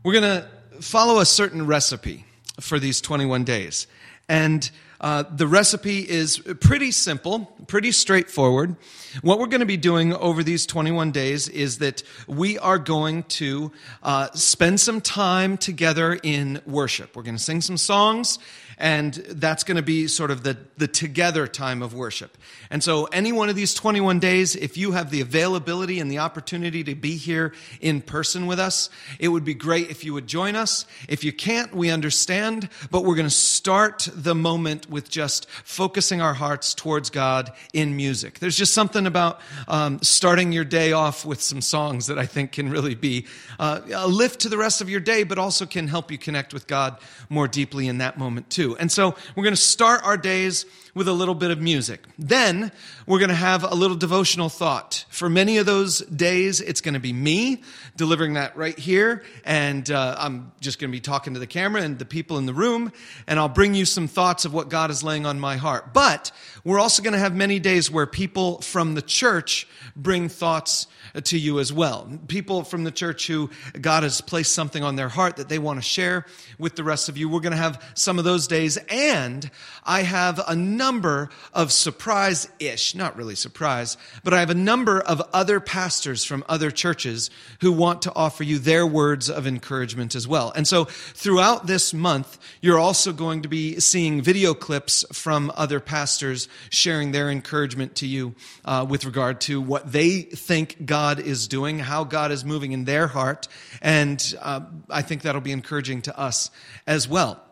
We're 0.02 0.20
going 0.20 0.42
to 0.42 0.82
follow 0.82 1.20
a 1.20 1.24
certain 1.24 1.66
recipe 1.66 2.26
for 2.60 2.78
these 2.78 3.00
21 3.00 3.44
days. 3.44 3.86
And 4.28 4.70
uh, 5.00 5.24
the 5.30 5.46
recipe 5.46 6.08
is 6.08 6.38
pretty 6.60 6.90
simple, 6.90 7.46
pretty 7.66 7.92
straightforward. 7.92 8.76
What 9.22 9.38
we're 9.38 9.46
going 9.46 9.60
to 9.60 9.66
be 9.66 9.76
doing 9.76 10.14
over 10.14 10.42
these 10.42 10.66
21 10.66 11.12
days 11.12 11.48
is 11.48 11.78
that 11.78 12.02
we 12.26 12.58
are 12.58 12.78
going 12.78 13.24
to 13.24 13.72
uh, 14.02 14.30
spend 14.32 14.80
some 14.80 15.00
time 15.00 15.56
together 15.56 16.18
in 16.22 16.60
worship. 16.66 17.16
We're 17.16 17.22
going 17.22 17.36
to 17.36 17.42
sing 17.42 17.60
some 17.60 17.76
songs 17.76 18.38
and 18.78 19.14
that's 19.14 19.64
going 19.64 19.76
to 19.76 19.82
be 19.82 20.06
sort 20.06 20.30
of 20.30 20.42
the, 20.42 20.56
the 20.76 20.86
together 20.86 21.46
time 21.46 21.82
of 21.82 21.94
worship. 21.94 22.36
And 22.70 22.82
so, 22.82 23.04
any 23.06 23.32
one 23.32 23.48
of 23.48 23.56
these 23.56 23.72
21 23.72 24.18
days, 24.18 24.54
if 24.54 24.76
you 24.76 24.92
have 24.92 25.10
the 25.10 25.20
availability 25.20 26.00
and 26.00 26.10
the 26.10 26.18
opportunity 26.18 26.84
to 26.84 26.94
be 26.94 27.16
here 27.16 27.54
in 27.80 28.02
person 28.02 28.46
with 28.46 28.58
us, 28.58 28.90
it 29.18 29.28
would 29.28 29.44
be 29.44 29.54
great 29.54 29.90
if 29.90 30.04
you 30.04 30.12
would 30.12 30.26
join 30.26 30.56
us. 30.56 30.84
If 31.08 31.24
you 31.24 31.32
can't, 31.32 31.74
we 31.74 31.90
understand, 31.90 32.68
but 32.90 33.04
we're 33.04 33.14
going 33.14 33.28
to 33.28 33.34
start 33.34 34.08
the 34.12 34.34
moment 34.34 34.90
with 34.90 35.08
just 35.08 35.48
focusing 35.50 36.20
our 36.20 36.34
hearts 36.34 36.74
towards 36.74 37.10
God 37.10 37.52
in 37.72 37.96
music. 37.96 38.40
There's 38.40 38.56
just 38.56 38.74
something 38.74 39.06
about 39.06 39.40
um, 39.68 40.00
starting 40.02 40.52
your 40.52 40.64
day 40.64 40.92
off 40.92 41.24
with 41.24 41.40
some 41.40 41.60
songs 41.60 42.08
that 42.08 42.18
I 42.18 42.26
think 42.26 42.52
can 42.52 42.68
really 42.70 42.94
be 42.94 43.26
uh, 43.58 43.80
a 43.94 44.08
lift 44.08 44.40
to 44.40 44.48
the 44.48 44.58
rest 44.58 44.80
of 44.80 44.90
your 44.90 45.00
day, 45.00 45.22
but 45.22 45.38
also 45.38 45.66
can 45.66 45.88
help 45.88 46.10
you 46.10 46.18
connect 46.18 46.52
with 46.52 46.66
God 46.66 46.98
more 47.28 47.48
deeply 47.48 47.88
in 47.88 47.98
that 47.98 48.18
moment, 48.18 48.50
too. 48.50 48.65
And 48.74 48.90
so 48.90 49.14
we're 49.34 49.44
going 49.44 49.54
to 49.54 49.60
start 49.60 50.02
our 50.04 50.16
days 50.16 50.66
with 50.96 51.08
a 51.08 51.12
little 51.12 51.34
bit 51.34 51.50
of 51.50 51.60
music. 51.60 52.02
Then 52.18 52.72
we're 53.06 53.18
going 53.18 53.28
to 53.28 53.34
have 53.34 53.62
a 53.64 53.74
little 53.74 53.98
devotional 53.98 54.48
thought. 54.48 55.04
For 55.10 55.28
many 55.28 55.58
of 55.58 55.66
those 55.66 55.98
days, 55.98 56.62
it's 56.62 56.80
going 56.80 56.94
to 56.94 57.00
be 57.00 57.12
me 57.12 57.62
delivering 57.98 58.32
that 58.32 58.56
right 58.56 58.78
here. 58.78 59.22
And 59.44 59.90
uh, 59.90 60.16
I'm 60.18 60.52
just 60.60 60.78
going 60.78 60.90
to 60.90 60.96
be 60.96 61.02
talking 61.02 61.34
to 61.34 61.38
the 61.38 61.46
camera 61.46 61.82
and 61.82 61.98
the 61.98 62.06
people 62.06 62.38
in 62.38 62.46
the 62.46 62.54
room. 62.54 62.92
And 63.26 63.38
I'll 63.38 63.50
bring 63.50 63.74
you 63.74 63.84
some 63.84 64.08
thoughts 64.08 64.46
of 64.46 64.54
what 64.54 64.70
God 64.70 64.90
is 64.90 65.02
laying 65.02 65.26
on 65.26 65.38
my 65.38 65.58
heart. 65.58 65.92
But 65.92 66.32
we're 66.64 66.80
also 66.80 67.02
going 67.02 67.12
to 67.12 67.18
have 67.18 67.34
many 67.34 67.58
days 67.58 67.90
where 67.90 68.06
people 68.06 68.62
from 68.62 68.94
the 68.94 69.02
church 69.02 69.68
bring 69.94 70.30
thoughts 70.30 70.86
to 71.24 71.38
you 71.38 71.60
as 71.60 71.72
well. 71.72 72.08
People 72.28 72.62
from 72.62 72.84
the 72.84 72.90
church 72.90 73.26
who 73.26 73.50
God 73.80 74.02
has 74.02 74.20
placed 74.20 74.54
something 74.54 74.82
on 74.82 74.96
their 74.96 75.08
heart 75.08 75.36
that 75.36 75.48
they 75.48 75.58
want 75.58 75.78
to 75.78 75.82
share 75.82 76.26
with 76.58 76.74
the 76.74 76.84
rest 76.84 77.08
of 77.08 77.16
you. 77.16 77.28
We're 77.28 77.40
going 77.40 77.52
to 77.52 77.58
have 77.58 77.82
some 77.94 78.18
of 78.18 78.24
those 78.24 78.46
days. 78.46 78.78
And 78.88 79.50
I 79.84 80.02
have 80.02 80.40
a 80.46 80.56
number 80.86 81.28
of 81.52 81.72
surprise 81.72 82.48
ish, 82.60 82.94
not 82.94 83.16
really 83.16 83.34
surprise, 83.34 83.96
but 84.22 84.32
I 84.32 84.38
have 84.38 84.50
a 84.50 84.54
number 84.54 85.00
of 85.00 85.20
other 85.32 85.58
pastors 85.58 86.24
from 86.24 86.44
other 86.48 86.70
churches 86.70 87.28
who 87.60 87.72
want 87.72 88.02
to 88.02 88.12
offer 88.14 88.44
you 88.44 88.60
their 88.60 88.86
words 88.86 89.28
of 89.28 89.48
encouragement 89.48 90.14
as 90.14 90.28
well. 90.28 90.52
And 90.54 90.64
so 90.64 90.84
throughout 90.84 91.66
this 91.66 91.92
month, 91.92 92.38
you're 92.60 92.78
also 92.78 93.12
going 93.12 93.42
to 93.42 93.48
be 93.48 93.80
seeing 93.80 94.22
video 94.22 94.54
clips 94.54 95.04
from 95.12 95.50
other 95.56 95.80
pastors 95.80 96.48
sharing 96.70 97.10
their 97.10 97.30
encouragement 97.30 97.96
to 97.96 98.06
you 98.06 98.36
uh, 98.64 98.86
with 98.88 99.04
regard 99.04 99.40
to 99.40 99.60
what 99.60 99.90
they 99.90 100.20
think 100.20 100.86
God 100.86 101.18
is 101.18 101.48
doing, 101.48 101.80
how 101.80 102.04
God 102.04 102.30
is 102.30 102.44
moving 102.44 102.70
in 102.70 102.84
their 102.84 103.08
heart. 103.08 103.48
And 103.82 104.22
uh, 104.40 104.60
I 104.88 105.02
think 105.02 105.22
that'll 105.22 105.40
be 105.40 105.50
encouraging 105.50 106.02
to 106.02 106.16
us 106.16 106.52
as 106.86 107.08
well. 107.08 107.42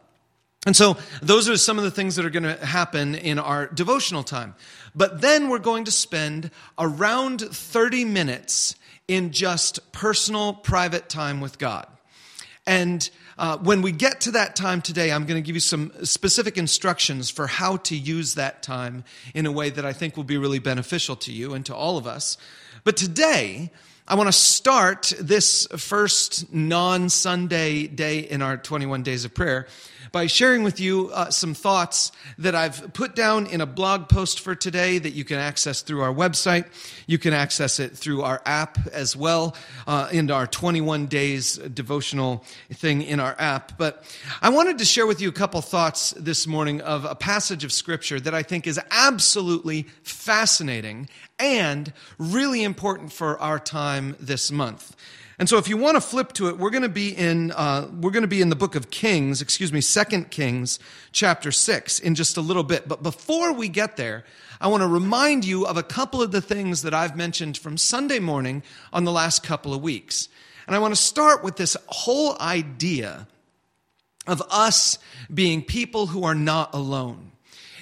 And 0.67 0.75
so, 0.75 0.97
those 1.21 1.49
are 1.49 1.57
some 1.59 1.77
of 1.77 1.85
the 1.85 1.91
things 1.91 2.17
that 2.17 2.25
are 2.25 2.31
going 2.31 2.45
to 2.45 2.65
happen 2.65 3.15
in 3.15 3.39
our 3.39 3.67
devotional 3.67 4.23
time. 4.23 4.55
But 4.95 5.21
then 5.21 5.49
we're 5.49 5.59
going 5.59 5.85
to 5.85 5.91
spend 5.91 6.51
around 6.79 7.41
30 7.41 8.05
minutes 8.07 8.77
in 9.07 9.33
just 9.33 9.93
personal, 9.93 10.55
private 10.55 11.09
time 11.09 11.41
with 11.41 11.59
God. 11.59 11.87
And 12.67 13.09
uh, 13.37 13.59
when 13.59 13.83
we 13.83 13.93
get 13.93 14.23
to 14.23 14.31
that 14.33 14.57
time 14.57 14.81
today, 14.81 15.13
I'm 15.13 15.27
going 15.27 15.43
to 15.43 15.47
give 15.47 15.57
you 15.57 15.61
some 15.61 15.93
specific 16.05 16.57
instructions 16.57 17.29
for 17.29 17.47
how 17.47 17.77
to 17.79 17.97
use 17.97 18.35
that 18.37 18.63
time 18.63 19.05
in 19.35 19.45
a 19.45 19.53
way 19.53 19.71
that 19.71 19.85
I 19.85 19.93
think 19.93 20.17
will 20.17 20.25
be 20.25 20.39
really 20.39 20.61
beneficial 20.61 21.17
to 21.17 21.33
you 21.33 21.53
and 21.53 21.67
to 21.67 21.75
all 21.75 21.99
of 21.99 22.07
us. 22.07 22.39
But 22.85 22.97
today, 22.97 23.71
I 24.07 24.15
want 24.15 24.29
to 24.29 24.33
start 24.33 25.13
this 25.21 25.67
first 25.77 26.53
non 26.53 27.09
Sunday 27.09 27.87
day 27.87 28.21
in 28.21 28.41
our 28.41 28.57
21 28.57 29.03
days 29.03 29.25
of 29.25 29.35
prayer 29.35 29.67
by 30.13 30.27
sharing 30.27 30.63
with 30.63 30.81
you 30.81 31.11
uh, 31.13 31.31
some 31.31 31.55
thoughts 31.55 32.13
that 32.39 32.55
I've 32.55 32.93
put 32.93 33.15
down 33.15 33.47
in 33.47 33.61
a 33.61 33.67
blog 33.67 34.09
post 34.09 34.41
for 34.41 34.55
today 34.55 34.99
that 34.99 35.11
you 35.11 35.25
can 35.25 35.39
access 35.39 35.83
through 35.83 36.03
our 36.03 36.13
website. 36.13 36.67
You 37.07 37.19
can 37.19 37.33
access 37.33 37.81
it 37.81 37.97
through 37.97 38.23
our 38.23 38.43
app 38.47 38.79
as 38.89 39.17
well, 39.17 39.57
uh, 39.87 40.09
in 40.13 40.31
our 40.31 40.47
21 40.47 41.07
days 41.07 41.57
devotional 41.57 42.45
thing 42.73 43.03
in 43.03 43.21
our 43.21 43.35
app. 43.39 43.79
But 43.79 44.05
I 44.43 44.51
wanted 44.51 44.79
to 44.79 44.85
share 44.85 45.07
with 45.07 45.21
you 45.21 45.29
a 45.29 45.33
couple 45.33 45.61
thoughts 45.61 46.13
this 46.13 46.47
morning 46.47 46.81
of 46.81 47.05
a 47.05 47.15
passage 47.15 47.65
of 47.65 47.73
scripture 47.73 48.21
that 48.21 48.35
I 48.35 48.43
think 48.43 48.67
is 48.67 48.81
absolutely 48.91 49.87
fascinating 50.03 51.09
and 51.39 51.93
really 52.19 52.63
important 52.63 53.13
for 53.13 53.39
our 53.39 53.59
time 53.59 54.17
this 54.21 54.51
month. 54.51 54.97
And 55.39 55.49
so, 55.49 55.59
if 55.59 55.69
you 55.69 55.77
want 55.77 55.97
to 55.97 56.01
flip 56.01 56.33
to 56.35 56.49
it, 56.49 56.59
we're 56.59 56.71
going 56.71 56.83
to 56.83 56.89
be 56.89 57.11
in 57.11 57.51
uh, 57.53 57.89
we're 57.93 58.13
going 58.13 58.23
to 58.23 58.29
be 58.29 58.41
in 58.41 58.51
the 58.51 58.57
book 58.57 58.75
of 58.77 58.91
Kings, 58.91 59.43
excuse 59.43 59.73
me, 59.73 59.81
Second 59.81 60.31
Kings, 60.31 60.79
chapter 61.11 61.51
six, 61.51 61.99
in 61.99 62.15
just 62.15 62.37
a 62.37 62.41
little 62.41 62.63
bit. 62.63 62.87
But 62.87 63.03
before 63.03 63.53
we 63.53 63.69
get 63.69 63.97
there, 63.97 64.25
I 64.61 64.69
want 64.69 64.83
to 64.83 64.89
remind 64.89 65.45
you 65.45 65.67
of 65.67 65.77
a 65.77 65.83
couple 65.83 66.23
of 66.23 66.31
the 66.31 66.41
things 66.41 66.83
that 66.83 66.95
I've 66.95 67.17
mentioned 67.17 67.59
from 67.59 67.77
Sunday 67.77 68.21
morning 68.21 68.63
on 68.93 69.05
the 69.05 69.13
last 69.13 69.43
couple 69.43 69.75
of 69.75 69.83
weeks. 69.83 70.29
And 70.67 70.77
I 70.77 70.79
want 70.79 70.95
to 70.95 71.01
start 71.01 71.43
with 71.43 71.57
this 71.57 71.77
whole 71.89 72.39
idea 72.41 73.27
of 74.27 74.43
us 74.51 74.99
being 75.33 75.63
people 75.63 76.07
who 76.07 76.25
are 76.25 76.35
not 76.35 76.75
alone. 76.75 77.33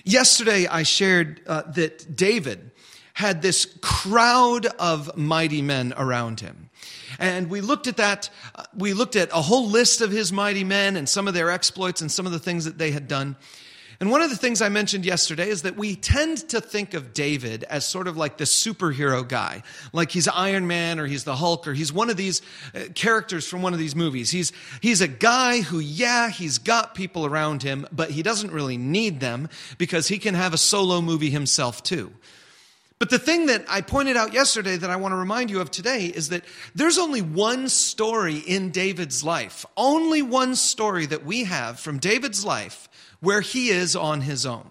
Yesterday, 0.04 0.66
I 0.66 0.82
shared 0.82 1.40
uh, 1.46 1.62
that 1.72 2.16
David 2.16 2.72
had 3.14 3.42
this 3.42 3.66
crowd 3.82 4.66
of 4.66 5.16
mighty 5.16 5.62
men 5.62 5.94
around 5.96 6.40
him. 6.40 6.70
And 7.18 7.50
we 7.50 7.60
looked 7.60 7.86
at 7.86 7.96
that, 7.98 8.30
uh, 8.54 8.64
we 8.76 8.92
looked 8.92 9.16
at 9.16 9.30
a 9.30 9.42
whole 9.42 9.68
list 9.68 10.00
of 10.00 10.10
his 10.10 10.32
mighty 10.32 10.64
men 10.64 10.96
and 10.96 11.08
some 11.08 11.28
of 11.28 11.34
their 11.34 11.50
exploits 11.50 12.00
and 12.00 12.10
some 12.10 12.26
of 12.26 12.32
the 12.32 12.38
things 12.38 12.64
that 12.64 12.78
they 12.78 12.90
had 12.90 13.08
done. 13.08 13.36
And 14.02 14.10
one 14.10 14.20
of 14.20 14.30
the 14.30 14.36
things 14.36 14.60
I 14.60 14.68
mentioned 14.68 15.06
yesterday 15.06 15.48
is 15.48 15.62
that 15.62 15.76
we 15.76 15.94
tend 15.94 16.48
to 16.48 16.60
think 16.60 16.94
of 16.94 17.14
David 17.14 17.62
as 17.62 17.86
sort 17.86 18.08
of 18.08 18.16
like 18.16 18.36
the 18.36 18.42
superhero 18.42 19.26
guy, 19.26 19.62
like 19.92 20.10
he's 20.10 20.26
Iron 20.26 20.66
Man 20.66 20.98
or 20.98 21.06
he's 21.06 21.22
the 21.22 21.36
Hulk 21.36 21.68
or 21.68 21.72
he's 21.72 21.92
one 21.92 22.10
of 22.10 22.16
these 22.16 22.42
uh, 22.74 22.80
characters 22.96 23.46
from 23.46 23.62
one 23.62 23.74
of 23.74 23.78
these 23.78 23.94
movies. 23.94 24.28
He's, 24.28 24.50
he's 24.80 25.02
a 25.02 25.06
guy 25.06 25.60
who, 25.60 25.78
yeah, 25.78 26.30
he's 26.30 26.58
got 26.58 26.96
people 26.96 27.26
around 27.26 27.62
him, 27.62 27.86
but 27.92 28.10
he 28.10 28.24
doesn't 28.24 28.50
really 28.50 28.76
need 28.76 29.20
them 29.20 29.48
because 29.78 30.08
he 30.08 30.18
can 30.18 30.34
have 30.34 30.52
a 30.52 30.58
solo 30.58 31.00
movie 31.00 31.30
himself 31.30 31.84
too. 31.84 32.12
But 33.02 33.10
the 33.10 33.18
thing 33.18 33.46
that 33.46 33.64
I 33.68 33.80
pointed 33.80 34.16
out 34.16 34.32
yesterday 34.32 34.76
that 34.76 34.88
I 34.88 34.94
want 34.94 35.10
to 35.10 35.16
remind 35.16 35.50
you 35.50 35.60
of 35.60 35.72
today 35.72 36.06
is 36.06 36.28
that 36.28 36.44
there's 36.76 36.98
only 36.98 37.20
one 37.20 37.68
story 37.68 38.36
in 38.36 38.70
David's 38.70 39.24
life, 39.24 39.66
only 39.76 40.22
one 40.22 40.54
story 40.54 41.06
that 41.06 41.24
we 41.24 41.42
have 41.42 41.80
from 41.80 41.98
David's 41.98 42.44
life 42.44 42.88
where 43.18 43.40
he 43.40 43.70
is 43.70 43.96
on 43.96 44.20
his 44.20 44.46
own. 44.46 44.70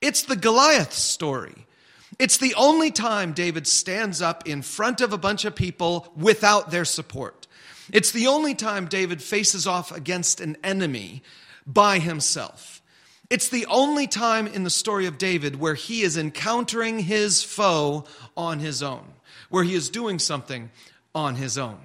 It's 0.00 0.22
the 0.22 0.36
Goliath 0.36 0.92
story. 0.92 1.66
It's 2.16 2.36
the 2.36 2.54
only 2.54 2.92
time 2.92 3.32
David 3.32 3.66
stands 3.66 4.22
up 4.22 4.46
in 4.46 4.62
front 4.62 5.00
of 5.00 5.12
a 5.12 5.18
bunch 5.18 5.44
of 5.44 5.56
people 5.56 6.12
without 6.16 6.70
their 6.70 6.84
support. 6.84 7.48
It's 7.92 8.12
the 8.12 8.28
only 8.28 8.54
time 8.54 8.86
David 8.86 9.20
faces 9.20 9.66
off 9.66 9.90
against 9.90 10.40
an 10.40 10.58
enemy 10.62 11.24
by 11.66 11.98
himself. 11.98 12.81
It's 13.32 13.48
the 13.48 13.64
only 13.70 14.06
time 14.08 14.46
in 14.46 14.62
the 14.62 14.68
story 14.68 15.06
of 15.06 15.16
David 15.16 15.58
where 15.58 15.72
he 15.72 16.02
is 16.02 16.18
encountering 16.18 16.98
his 16.98 17.42
foe 17.42 18.04
on 18.36 18.58
his 18.58 18.82
own, 18.82 19.06
where 19.48 19.64
he 19.64 19.74
is 19.74 19.88
doing 19.88 20.18
something 20.18 20.70
on 21.14 21.36
his 21.36 21.56
own. 21.56 21.78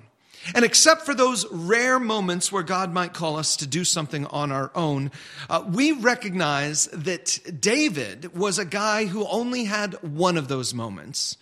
And 0.54 0.66
except 0.66 1.04
for 1.04 1.14
those 1.14 1.50
rare 1.50 2.02
moments 2.02 2.52
where 2.52 2.64
God 2.64 2.92
might 2.92 3.14
call 3.14 3.38
us 3.38 3.56
to 3.56 3.66
do 3.66 3.86
something 3.86 4.26
on 4.26 4.52
our 4.52 4.72
own, 4.76 5.10
uh, 5.50 5.64
we 5.66 5.94
recognize 5.94 6.88
that 6.88 7.40
David 7.62 8.36
was 8.36 8.60
a 8.60 8.66
guy 8.66 9.06
who 9.06 9.26
only 9.26 9.64
had 9.64 9.94
one 10.04 10.36
of 10.36 10.50
those 10.50 10.74
moments. 10.74 11.38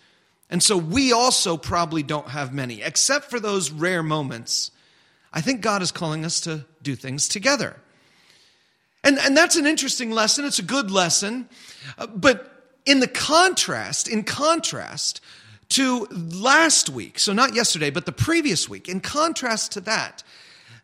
And 0.48 0.62
so 0.62 0.76
we 0.76 1.12
also 1.12 1.56
probably 1.56 2.04
don't 2.04 2.28
have 2.28 2.54
many. 2.54 2.80
Except 2.80 3.24
for 3.24 3.40
those 3.40 3.72
rare 3.72 4.04
moments, 4.04 4.70
I 5.32 5.40
think 5.40 5.62
God 5.62 5.82
is 5.82 5.90
calling 5.90 6.24
us 6.24 6.42
to 6.42 6.64
do 6.80 6.94
things 6.94 7.26
together. 7.26 7.80
And, 9.04 9.18
and 9.18 9.36
that's 9.36 9.56
an 9.56 9.66
interesting 9.66 10.10
lesson. 10.10 10.44
It's 10.44 10.58
a 10.58 10.64
good 10.64 10.90
lesson. 10.90 11.48
Uh, 11.96 12.06
but 12.06 12.74
in 12.84 13.00
the 13.00 13.08
contrast, 13.08 14.08
in 14.08 14.24
contrast 14.24 15.20
to 15.70 16.06
last 16.10 16.88
week, 16.88 17.18
so 17.18 17.32
not 17.32 17.54
yesterday, 17.54 17.90
but 17.90 18.06
the 18.06 18.12
previous 18.12 18.68
week, 18.68 18.88
in 18.88 19.00
contrast 19.00 19.72
to 19.72 19.80
that, 19.82 20.22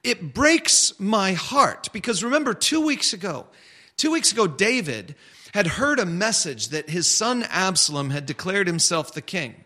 it 0.02 0.34
breaks 0.34 0.98
my 0.98 1.32
heart 1.32 1.88
because 1.92 2.24
remember, 2.24 2.54
two 2.54 2.84
weeks 2.84 3.12
ago, 3.12 3.46
two 3.96 4.10
weeks 4.10 4.32
ago, 4.32 4.46
David 4.46 5.14
had 5.54 5.66
heard 5.66 6.00
a 6.00 6.06
message 6.06 6.68
that 6.68 6.90
his 6.90 7.08
son 7.08 7.44
Absalom 7.44 8.10
had 8.10 8.26
declared 8.26 8.66
himself 8.66 9.14
the 9.14 9.22
king. 9.22 9.61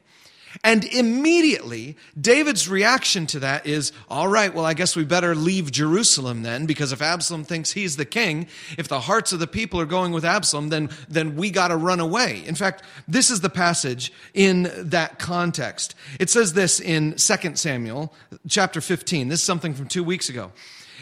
And 0.65 0.85
immediately, 0.85 1.97
David's 2.21 2.69
reaction 2.69 3.27
to 3.29 3.41
that 3.41 3.67
is, 3.67 3.93
all 4.09 4.29
right, 4.29 4.53
well, 4.55 4.65
I 4.65 4.75
guess 4.75 4.97
we 4.97 5.05
better 5.05 5.35
leave 5.35 5.71
Jerusalem 5.71 6.43
then, 6.43 6.67
because 6.67 6.93
if 6.93 7.03
Absalom 7.03 7.45
thinks 7.45 7.73
he's 7.73 7.97
the 7.97 8.05
king, 8.05 8.49
if 8.79 8.89
the 8.89 9.01
hearts 9.01 9.33
of 9.33 9.39
the 9.39 9.47
people 9.47 9.81
are 9.81 9.87
going 9.87 10.13
with 10.13 10.25
Absalom, 10.25 10.69
then, 10.69 10.91
then 11.09 11.37
we 11.37 11.51
got 11.51 11.69
to 11.69 11.77
run 11.77 12.01
away. 12.01 12.43
In 12.47 12.55
fact, 12.55 12.83
this 13.07 13.31
is 13.31 13.41
the 13.41 13.51
passage 13.51 14.13
in 14.35 14.71
that 14.77 15.19
context. 15.19 15.95
It 16.19 16.31
says 16.31 16.53
this 16.53 16.81
in 16.81 17.15
2 17.17 17.57
Samuel 17.57 18.13
chapter 18.49 18.81
15. 18.81 19.29
This 19.29 19.41
is 19.41 19.47
something 19.47 19.75
from 19.75 19.89
two 19.89 20.05
weeks 20.05 20.29
ago. 20.29 20.53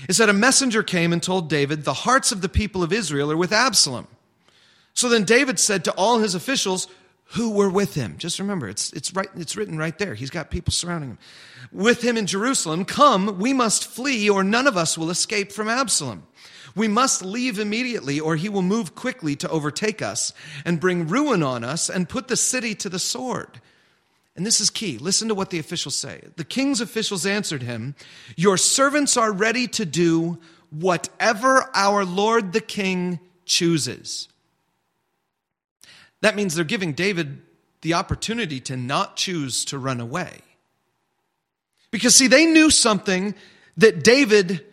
It 0.08 0.14
said, 0.14 0.28
A 0.28 0.34
messenger 0.34 0.82
came 0.82 1.12
and 1.12 1.22
told 1.22 1.48
David, 1.48 1.84
The 1.84 1.94
hearts 1.94 2.32
of 2.32 2.40
the 2.40 2.48
people 2.48 2.82
of 2.82 2.92
Israel 2.92 3.30
are 3.30 3.36
with 3.36 3.52
Absalom. 3.52 4.06
So 4.94 5.08
then 5.08 5.24
David 5.24 5.58
said 5.58 5.84
to 5.84 5.92
all 5.92 6.18
his 6.18 6.34
officials, 6.34 6.88
who 7.28 7.50
were 7.50 7.70
with 7.70 7.94
him. 7.94 8.16
Just 8.18 8.38
remember, 8.38 8.68
it's, 8.68 8.92
it's, 8.92 9.14
right, 9.14 9.28
it's 9.36 9.56
written 9.56 9.78
right 9.78 9.98
there. 9.98 10.14
He's 10.14 10.30
got 10.30 10.50
people 10.50 10.72
surrounding 10.72 11.10
him. 11.10 11.18
With 11.72 12.02
him 12.02 12.16
in 12.16 12.26
Jerusalem, 12.26 12.84
come, 12.84 13.38
we 13.38 13.52
must 13.52 13.86
flee, 13.86 14.28
or 14.30 14.44
none 14.44 14.66
of 14.66 14.76
us 14.76 14.96
will 14.96 15.10
escape 15.10 15.50
from 15.50 15.68
Absalom. 15.68 16.24
We 16.76 16.88
must 16.88 17.24
leave 17.24 17.58
immediately, 17.58 18.20
or 18.20 18.36
he 18.36 18.48
will 18.48 18.62
move 18.62 18.94
quickly 18.94 19.36
to 19.36 19.48
overtake 19.48 20.02
us 20.02 20.32
and 20.64 20.80
bring 20.80 21.08
ruin 21.08 21.42
on 21.42 21.64
us 21.64 21.88
and 21.88 22.08
put 22.08 22.28
the 22.28 22.36
city 22.36 22.74
to 22.76 22.88
the 22.88 22.98
sword. 22.98 23.60
And 24.36 24.44
this 24.44 24.60
is 24.60 24.70
key. 24.70 24.98
Listen 24.98 25.28
to 25.28 25.34
what 25.34 25.50
the 25.50 25.60
officials 25.60 25.94
say. 25.94 26.22
The 26.36 26.44
king's 26.44 26.80
officials 26.80 27.24
answered 27.24 27.62
him, 27.62 27.94
Your 28.36 28.56
servants 28.56 29.16
are 29.16 29.32
ready 29.32 29.68
to 29.68 29.84
do 29.84 30.38
whatever 30.70 31.70
our 31.74 32.04
Lord 32.04 32.52
the 32.52 32.60
king 32.60 33.20
chooses. 33.44 34.28
That 36.24 36.36
means 36.36 36.54
they're 36.54 36.64
giving 36.64 36.94
David 36.94 37.42
the 37.82 37.92
opportunity 37.92 38.58
to 38.60 38.78
not 38.78 39.14
choose 39.14 39.62
to 39.66 39.78
run 39.78 40.00
away. 40.00 40.40
Because, 41.90 42.14
see, 42.14 42.28
they 42.28 42.46
knew 42.46 42.70
something 42.70 43.34
that 43.76 44.02
David 44.02 44.64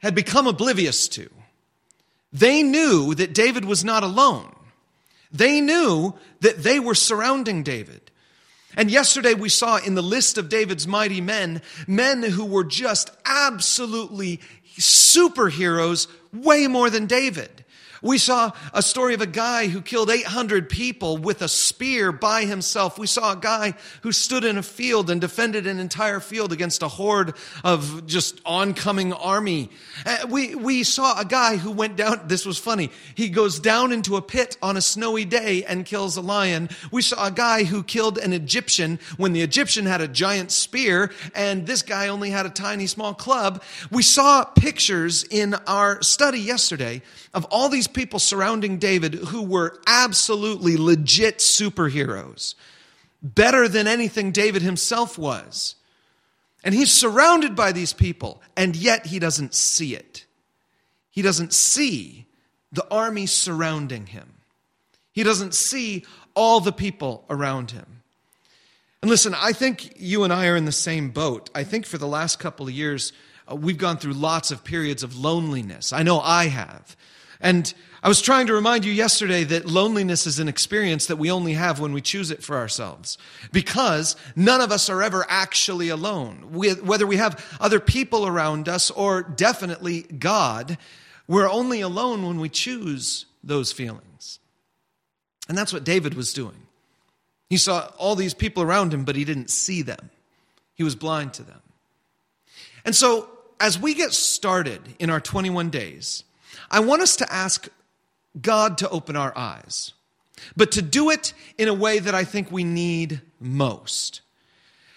had 0.00 0.16
become 0.16 0.48
oblivious 0.48 1.06
to. 1.10 1.30
They 2.32 2.64
knew 2.64 3.14
that 3.14 3.34
David 3.34 3.66
was 3.66 3.84
not 3.84 4.02
alone. 4.02 4.52
They 5.30 5.60
knew 5.60 6.14
that 6.40 6.64
they 6.64 6.80
were 6.80 6.96
surrounding 6.96 7.62
David. 7.62 8.10
And 8.76 8.90
yesterday 8.90 9.34
we 9.34 9.48
saw 9.48 9.76
in 9.76 9.94
the 9.94 10.02
list 10.02 10.38
of 10.38 10.48
David's 10.48 10.88
mighty 10.88 11.20
men, 11.20 11.62
men 11.86 12.20
who 12.20 12.46
were 12.46 12.64
just 12.64 13.12
absolutely 13.24 14.40
superheroes, 14.76 16.08
way 16.32 16.66
more 16.66 16.90
than 16.90 17.06
David. 17.06 17.59
We 18.02 18.16
saw 18.16 18.52
a 18.72 18.82
story 18.82 19.12
of 19.14 19.20
a 19.20 19.26
guy 19.26 19.68
who 19.68 19.82
killed 19.82 20.10
800 20.10 20.70
people 20.70 21.18
with 21.18 21.42
a 21.42 21.48
spear 21.48 22.12
by 22.12 22.44
himself. 22.46 22.98
We 22.98 23.06
saw 23.06 23.32
a 23.32 23.36
guy 23.36 23.74
who 24.02 24.12
stood 24.12 24.44
in 24.44 24.56
a 24.56 24.62
field 24.62 25.10
and 25.10 25.20
defended 25.20 25.66
an 25.66 25.78
entire 25.78 26.20
field 26.20 26.52
against 26.52 26.82
a 26.82 26.88
horde 26.88 27.34
of 27.62 28.06
just 28.06 28.40
oncoming 28.46 29.12
army. 29.12 29.70
Uh, 30.06 30.26
we, 30.30 30.54
we 30.54 30.82
saw 30.82 31.20
a 31.20 31.24
guy 31.26 31.56
who 31.56 31.70
went 31.70 31.96
down, 31.96 32.22
this 32.26 32.46
was 32.46 32.56
funny. 32.56 32.90
He 33.14 33.28
goes 33.28 33.60
down 33.60 33.92
into 33.92 34.16
a 34.16 34.22
pit 34.22 34.56
on 34.62 34.78
a 34.78 34.82
snowy 34.82 35.26
day 35.26 35.64
and 35.64 35.84
kills 35.84 36.16
a 36.16 36.22
lion. 36.22 36.70
We 36.90 37.02
saw 37.02 37.26
a 37.26 37.30
guy 37.30 37.64
who 37.64 37.82
killed 37.82 38.16
an 38.16 38.32
Egyptian 38.32 38.98
when 39.18 39.34
the 39.34 39.42
Egyptian 39.42 39.84
had 39.84 40.00
a 40.00 40.08
giant 40.08 40.52
spear 40.52 41.10
and 41.34 41.66
this 41.66 41.82
guy 41.82 42.08
only 42.08 42.30
had 42.30 42.46
a 42.46 42.50
tiny 42.50 42.86
small 42.86 43.12
club. 43.12 43.62
We 43.90 44.02
saw 44.02 44.44
pictures 44.44 45.24
in 45.24 45.54
our 45.66 46.02
study 46.02 46.40
yesterday 46.40 47.02
of 47.34 47.44
all 47.46 47.68
these 47.68 47.88
people 47.92 48.18
surrounding 48.18 48.78
David 48.78 49.14
who 49.14 49.42
were 49.42 49.80
absolutely 49.86 50.76
legit 50.76 51.38
superheroes, 51.38 52.54
better 53.22 53.68
than 53.68 53.86
anything 53.86 54.32
David 54.32 54.62
himself 54.62 55.18
was. 55.18 55.76
And 56.62 56.74
he's 56.74 56.92
surrounded 56.92 57.56
by 57.56 57.72
these 57.72 57.92
people, 57.92 58.42
and 58.56 58.76
yet 58.76 59.06
he 59.06 59.18
doesn't 59.18 59.54
see 59.54 59.94
it. 59.94 60.26
He 61.10 61.22
doesn't 61.22 61.52
see 61.52 62.26
the 62.72 62.86
army 62.90 63.26
surrounding 63.26 64.06
him. 64.06 64.34
He 65.12 65.22
doesn't 65.22 65.54
see 65.54 66.04
all 66.34 66.60
the 66.60 66.72
people 66.72 67.24
around 67.28 67.72
him. 67.72 68.02
And 69.02 69.10
listen, 69.10 69.34
I 69.34 69.52
think 69.52 69.94
you 69.98 70.24
and 70.24 70.32
I 70.32 70.46
are 70.48 70.56
in 70.56 70.66
the 70.66 70.72
same 70.72 71.10
boat. 71.10 71.48
I 71.54 71.64
think 71.64 71.86
for 71.86 71.98
the 71.98 72.06
last 72.06 72.38
couple 72.38 72.66
of 72.66 72.72
years, 72.72 73.12
uh, 73.50 73.56
we've 73.56 73.78
gone 73.78 73.96
through 73.96 74.12
lots 74.12 74.50
of 74.50 74.62
periods 74.62 75.02
of 75.02 75.18
loneliness. 75.18 75.92
I 75.92 76.02
know 76.02 76.20
I 76.20 76.48
have. 76.48 76.96
And 77.40 77.72
I 78.02 78.08
was 78.08 78.20
trying 78.20 78.46
to 78.46 78.54
remind 78.54 78.84
you 78.84 78.92
yesterday 78.92 79.44
that 79.44 79.66
loneliness 79.66 80.26
is 80.26 80.38
an 80.38 80.48
experience 80.48 81.06
that 81.06 81.16
we 81.16 81.30
only 81.30 81.54
have 81.54 81.80
when 81.80 81.92
we 81.92 82.00
choose 82.00 82.30
it 82.30 82.42
for 82.42 82.56
ourselves. 82.56 83.18
Because 83.52 84.16
none 84.34 84.60
of 84.60 84.72
us 84.72 84.88
are 84.88 85.02
ever 85.02 85.26
actually 85.28 85.90
alone. 85.90 86.52
Whether 86.52 87.06
we 87.06 87.16
have 87.16 87.56
other 87.60 87.80
people 87.80 88.26
around 88.26 88.68
us 88.68 88.90
or 88.90 89.22
definitely 89.22 90.02
God, 90.02 90.78
we're 91.28 91.50
only 91.50 91.80
alone 91.80 92.26
when 92.26 92.40
we 92.40 92.48
choose 92.48 93.26
those 93.44 93.72
feelings. 93.72 94.38
And 95.48 95.56
that's 95.56 95.72
what 95.72 95.84
David 95.84 96.14
was 96.14 96.32
doing. 96.32 96.66
He 97.48 97.56
saw 97.56 97.90
all 97.98 98.14
these 98.14 98.34
people 98.34 98.62
around 98.62 98.94
him, 98.94 99.04
but 99.04 99.16
he 99.16 99.24
didn't 99.24 99.50
see 99.50 99.82
them. 99.82 100.10
He 100.74 100.84
was 100.84 100.94
blind 100.94 101.34
to 101.34 101.42
them. 101.42 101.60
And 102.84 102.94
so, 102.94 103.28
as 103.58 103.78
we 103.78 103.92
get 103.92 104.12
started 104.12 104.80
in 104.98 105.10
our 105.10 105.20
21 105.20 105.68
days, 105.68 106.24
I 106.70 106.80
want 106.80 107.02
us 107.02 107.16
to 107.16 107.32
ask 107.32 107.68
God 108.40 108.78
to 108.78 108.88
open 108.90 109.16
our 109.16 109.36
eyes, 109.36 109.92
but 110.56 110.72
to 110.72 110.82
do 110.82 111.10
it 111.10 111.32
in 111.58 111.68
a 111.68 111.74
way 111.74 111.98
that 111.98 112.14
I 112.14 112.24
think 112.24 112.50
we 112.50 112.64
need 112.64 113.20
most. 113.40 114.20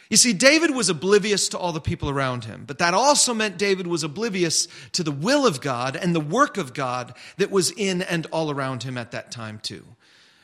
You 0.10 0.18
see, 0.18 0.34
David 0.34 0.72
was 0.72 0.90
oblivious 0.90 1.50
to 1.50 1.58
all 1.58 1.72
the 1.72 1.82
people 1.82 2.10
around 2.10 2.46
him, 2.46 2.66
but 2.68 2.78
that 2.78 2.94
also 2.94 3.34
meant 3.34 3.58
David 3.58 3.88
was 3.88 4.04
oblivious 4.04 4.68
to 4.92 5.02
the 5.02 5.12
will 5.12 5.48
of 5.48 5.60
God 5.60 5.96
and 5.96 6.14
the 6.14 6.20
work 6.20 6.58
of 6.58 6.76
God 6.76 7.16
that 7.38 7.50
was 7.50 7.72
in 7.72 8.04
and 8.04 8.28
all 8.28 8.52
around 8.52 8.84
him 8.84 8.96
at 8.98 9.12
that 9.12 9.32
time, 9.32 9.60
too. 9.64 9.84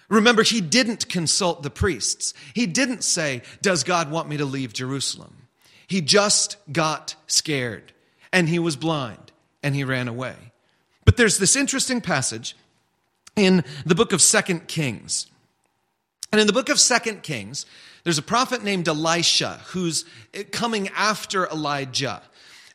Remember, 0.10 0.42
he 0.42 0.60
didn't 0.60 1.08
consult 1.08 1.62
the 1.62 1.70
priests. 1.70 2.34
He 2.56 2.66
didn't 2.66 3.04
say, 3.04 3.44
Does 3.62 3.84
God 3.84 4.10
want 4.10 4.28
me 4.28 4.38
to 4.38 4.46
leave 4.46 4.74
Jerusalem? 4.74 5.48
He 5.86 6.02
just 6.02 6.58
got 6.72 7.16
scared 7.28 7.94
and 8.34 8.50
he 8.50 8.60
was 8.60 8.76
blind 8.76 9.32
and 9.62 9.76
he 9.76 9.84
ran 9.84 10.08
away. 10.08 10.49
But 11.10 11.18
there's 11.18 11.40
this 11.40 11.56
interesting 11.56 12.02
passage 12.02 12.56
in 13.36 13.64
the 13.84 13.96
book 13.96 14.14
of 14.14 14.22
Second 14.22 14.68
Kings. 14.68 15.26
And 16.32 16.40
in 16.40 16.46
the 16.46 16.54
book 16.54 16.70
of 16.70 16.80
Second 16.80 17.24
Kings, 17.24 17.66
there's 18.04 18.20
a 18.20 18.22
prophet 18.22 18.64
named 18.64 18.88
Elisha 18.88 19.60
who's 19.70 20.06
coming 20.52 20.88
after 20.90 21.48
Elijah. 21.48 22.22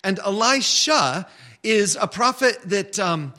And 0.03 0.19
Elisha 0.19 1.29
is 1.63 1.97
a 2.01 2.09
prophet 2.09 2.59
that 2.65 2.99
um, 2.99 3.35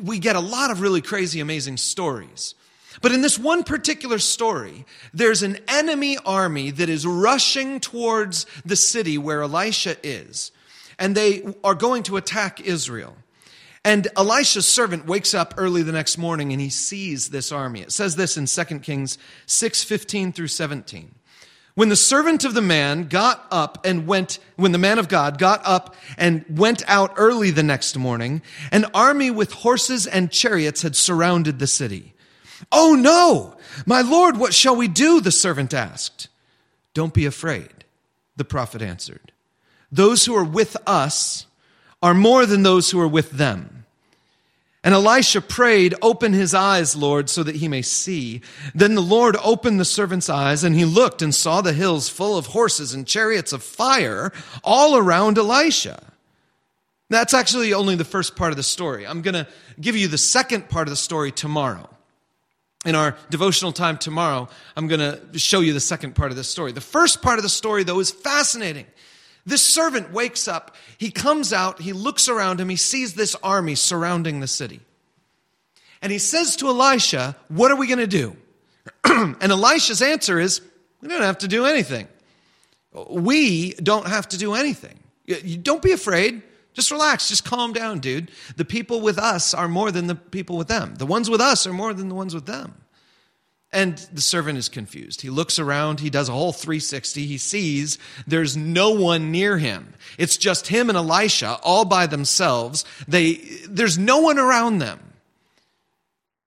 we 0.00 0.20
get 0.20 0.36
a 0.36 0.40
lot 0.40 0.70
of 0.70 0.80
really 0.80 1.02
crazy, 1.02 1.40
amazing 1.40 1.76
stories. 1.76 2.54
But 3.02 3.10
in 3.10 3.22
this 3.22 3.40
one 3.40 3.64
particular 3.64 4.20
story, 4.20 4.86
there's 5.12 5.42
an 5.42 5.58
enemy 5.66 6.18
army 6.24 6.70
that 6.70 6.88
is 6.88 7.04
rushing 7.04 7.80
towards 7.80 8.46
the 8.64 8.76
city 8.76 9.18
where 9.18 9.42
Elisha 9.42 9.96
is, 10.04 10.52
and 11.00 11.16
they 11.16 11.52
are 11.64 11.74
going 11.74 12.04
to 12.04 12.16
attack 12.16 12.60
Israel. 12.60 13.16
And 13.86 14.08
Elisha's 14.16 14.66
servant 14.66 15.06
wakes 15.06 15.32
up 15.32 15.54
early 15.56 15.84
the 15.84 15.92
next 15.92 16.18
morning 16.18 16.50
and 16.50 16.60
he 16.60 16.70
sees 16.70 17.28
this 17.28 17.52
army. 17.52 17.82
It 17.82 17.92
says 17.92 18.16
this 18.16 18.36
in 18.36 18.46
2 18.46 18.82
Kings 18.82 19.16
6:15 19.46 20.34
through 20.34 20.48
17. 20.48 21.14
When 21.76 21.88
the 21.88 21.94
servant 21.94 22.44
of 22.44 22.54
the 22.54 22.60
man 22.60 23.04
got 23.06 23.46
up 23.48 23.86
and 23.86 24.08
went, 24.08 24.40
when 24.56 24.72
the 24.72 24.78
man 24.78 24.98
of 24.98 25.06
God 25.06 25.38
got 25.38 25.60
up 25.64 25.94
and 26.18 26.44
went 26.48 26.82
out 26.88 27.12
early 27.16 27.52
the 27.52 27.62
next 27.62 27.96
morning, 27.96 28.42
an 28.72 28.86
army 28.92 29.30
with 29.30 29.52
horses 29.52 30.04
and 30.04 30.32
chariots 30.32 30.82
had 30.82 30.96
surrounded 30.96 31.60
the 31.60 31.68
city. 31.68 32.12
Oh 32.72 32.96
no! 32.98 33.56
My 33.86 34.00
Lord, 34.00 34.36
what 34.36 34.52
shall 34.52 34.74
we 34.74 34.88
do? 34.88 35.20
The 35.20 35.30
servant 35.30 35.72
asked. 35.72 36.26
Don't 36.92 37.14
be 37.14 37.24
afraid, 37.24 37.84
the 38.36 38.44
prophet 38.44 38.82
answered. 38.82 39.30
Those 39.92 40.24
who 40.24 40.34
are 40.34 40.42
with 40.42 40.76
us 40.88 41.46
are 42.02 42.14
more 42.14 42.46
than 42.46 42.64
those 42.64 42.90
who 42.90 43.00
are 43.00 43.06
with 43.06 43.30
them. 43.30 43.75
And 44.86 44.94
Elisha 44.94 45.40
prayed, 45.40 45.96
Open 46.00 46.32
his 46.32 46.54
eyes, 46.54 46.94
Lord, 46.94 47.28
so 47.28 47.42
that 47.42 47.56
he 47.56 47.66
may 47.66 47.82
see. 47.82 48.40
Then 48.72 48.94
the 48.94 49.02
Lord 49.02 49.36
opened 49.42 49.80
the 49.80 49.84
servant's 49.84 50.30
eyes, 50.30 50.62
and 50.62 50.76
he 50.76 50.84
looked 50.84 51.22
and 51.22 51.34
saw 51.34 51.60
the 51.60 51.72
hills 51.72 52.08
full 52.08 52.38
of 52.38 52.46
horses 52.46 52.94
and 52.94 53.04
chariots 53.04 53.52
of 53.52 53.64
fire 53.64 54.32
all 54.62 54.96
around 54.96 55.38
Elisha. 55.38 56.00
That's 57.10 57.34
actually 57.34 57.74
only 57.74 57.96
the 57.96 58.04
first 58.04 58.36
part 58.36 58.52
of 58.52 58.56
the 58.56 58.62
story. 58.62 59.04
I'm 59.04 59.22
going 59.22 59.34
to 59.34 59.48
give 59.80 59.96
you 59.96 60.06
the 60.06 60.18
second 60.18 60.68
part 60.68 60.86
of 60.86 60.90
the 60.92 60.96
story 60.96 61.32
tomorrow. 61.32 61.90
In 62.84 62.94
our 62.94 63.16
devotional 63.28 63.72
time 63.72 63.98
tomorrow, 63.98 64.48
I'm 64.76 64.86
going 64.86 65.00
to 65.00 65.36
show 65.36 65.62
you 65.62 65.72
the 65.72 65.80
second 65.80 66.14
part 66.14 66.30
of 66.30 66.36
the 66.36 66.44
story. 66.44 66.70
The 66.70 66.80
first 66.80 67.22
part 67.22 67.40
of 67.40 67.42
the 67.42 67.48
story, 67.48 67.82
though, 67.82 67.98
is 67.98 68.12
fascinating. 68.12 68.86
This 69.46 69.64
servant 69.64 70.12
wakes 70.12 70.48
up, 70.48 70.74
he 70.98 71.12
comes 71.12 71.52
out, 71.52 71.80
he 71.80 71.92
looks 71.92 72.28
around 72.28 72.60
him, 72.60 72.68
he 72.68 72.76
sees 72.76 73.14
this 73.14 73.36
army 73.44 73.76
surrounding 73.76 74.40
the 74.40 74.48
city. 74.48 74.80
And 76.02 76.10
he 76.10 76.18
says 76.18 76.56
to 76.56 76.68
Elisha, 76.68 77.36
What 77.48 77.70
are 77.70 77.76
we 77.76 77.86
going 77.86 78.00
to 78.00 78.06
do? 78.08 78.36
and 79.04 79.42
Elisha's 79.42 80.02
answer 80.02 80.40
is, 80.40 80.60
We 81.00 81.08
don't 81.08 81.22
have 81.22 81.38
to 81.38 81.48
do 81.48 81.64
anything. 81.64 82.08
We 83.08 83.74
don't 83.74 84.08
have 84.08 84.28
to 84.28 84.38
do 84.38 84.54
anything. 84.54 84.98
Don't 85.62 85.82
be 85.82 85.92
afraid. 85.92 86.42
Just 86.74 86.90
relax. 86.90 87.28
Just 87.28 87.44
calm 87.44 87.72
down, 87.72 88.00
dude. 88.00 88.30
The 88.56 88.64
people 88.64 89.00
with 89.00 89.18
us 89.18 89.54
are 89.54 89.68
more 89.68 89.92
than 89.92 90.08
the 90.08 90.14
people 90.14 90.56
with 90.58 90.68
them. 90.68 90.96
The 90.96 91.06
ones 91.06 91.30
with 91.30 91.40
us 91.40 91.66
are 91.66 91.72
more 91.72 91.94
than 91.94 92.08
the 92.08 92.14
ones 92.14 92.34
with 92.34 92.46
them. 92.46 92.74
And 93.76 93.98
the 94.10 94.22
servant 94.22 94.56
is 94.56 94.70
confused. 94.70 95.20
He 95.20 95.28
looks 95.28 95.58
around, 95.58 96.00
he 96.00 96.08
does 96.08 96.30
a 96.30 96.32
whole 96.32 96.54
360. 96.54 97.26
He 97.26 97.36
sees 97.36 97.98
there's 98.26 98.56
no 98.56 98.92
one 98.92 99.30
near 99.30 99.58
him. 99.58 99.92
It's 100.16 100.38
just 100.38 100.68
him 100.68 100.88
and 100.88 100.96
Elisha 100.96 101.58
all 101.62 101.84
by 101.84 102.06
themselves. 102.06 102.86
They, 103.06 103.34
there's 103.68 103.98
no 103.98 104.20
one 104.20 104.38
around 104.38 104.78
them. 104.78 104.98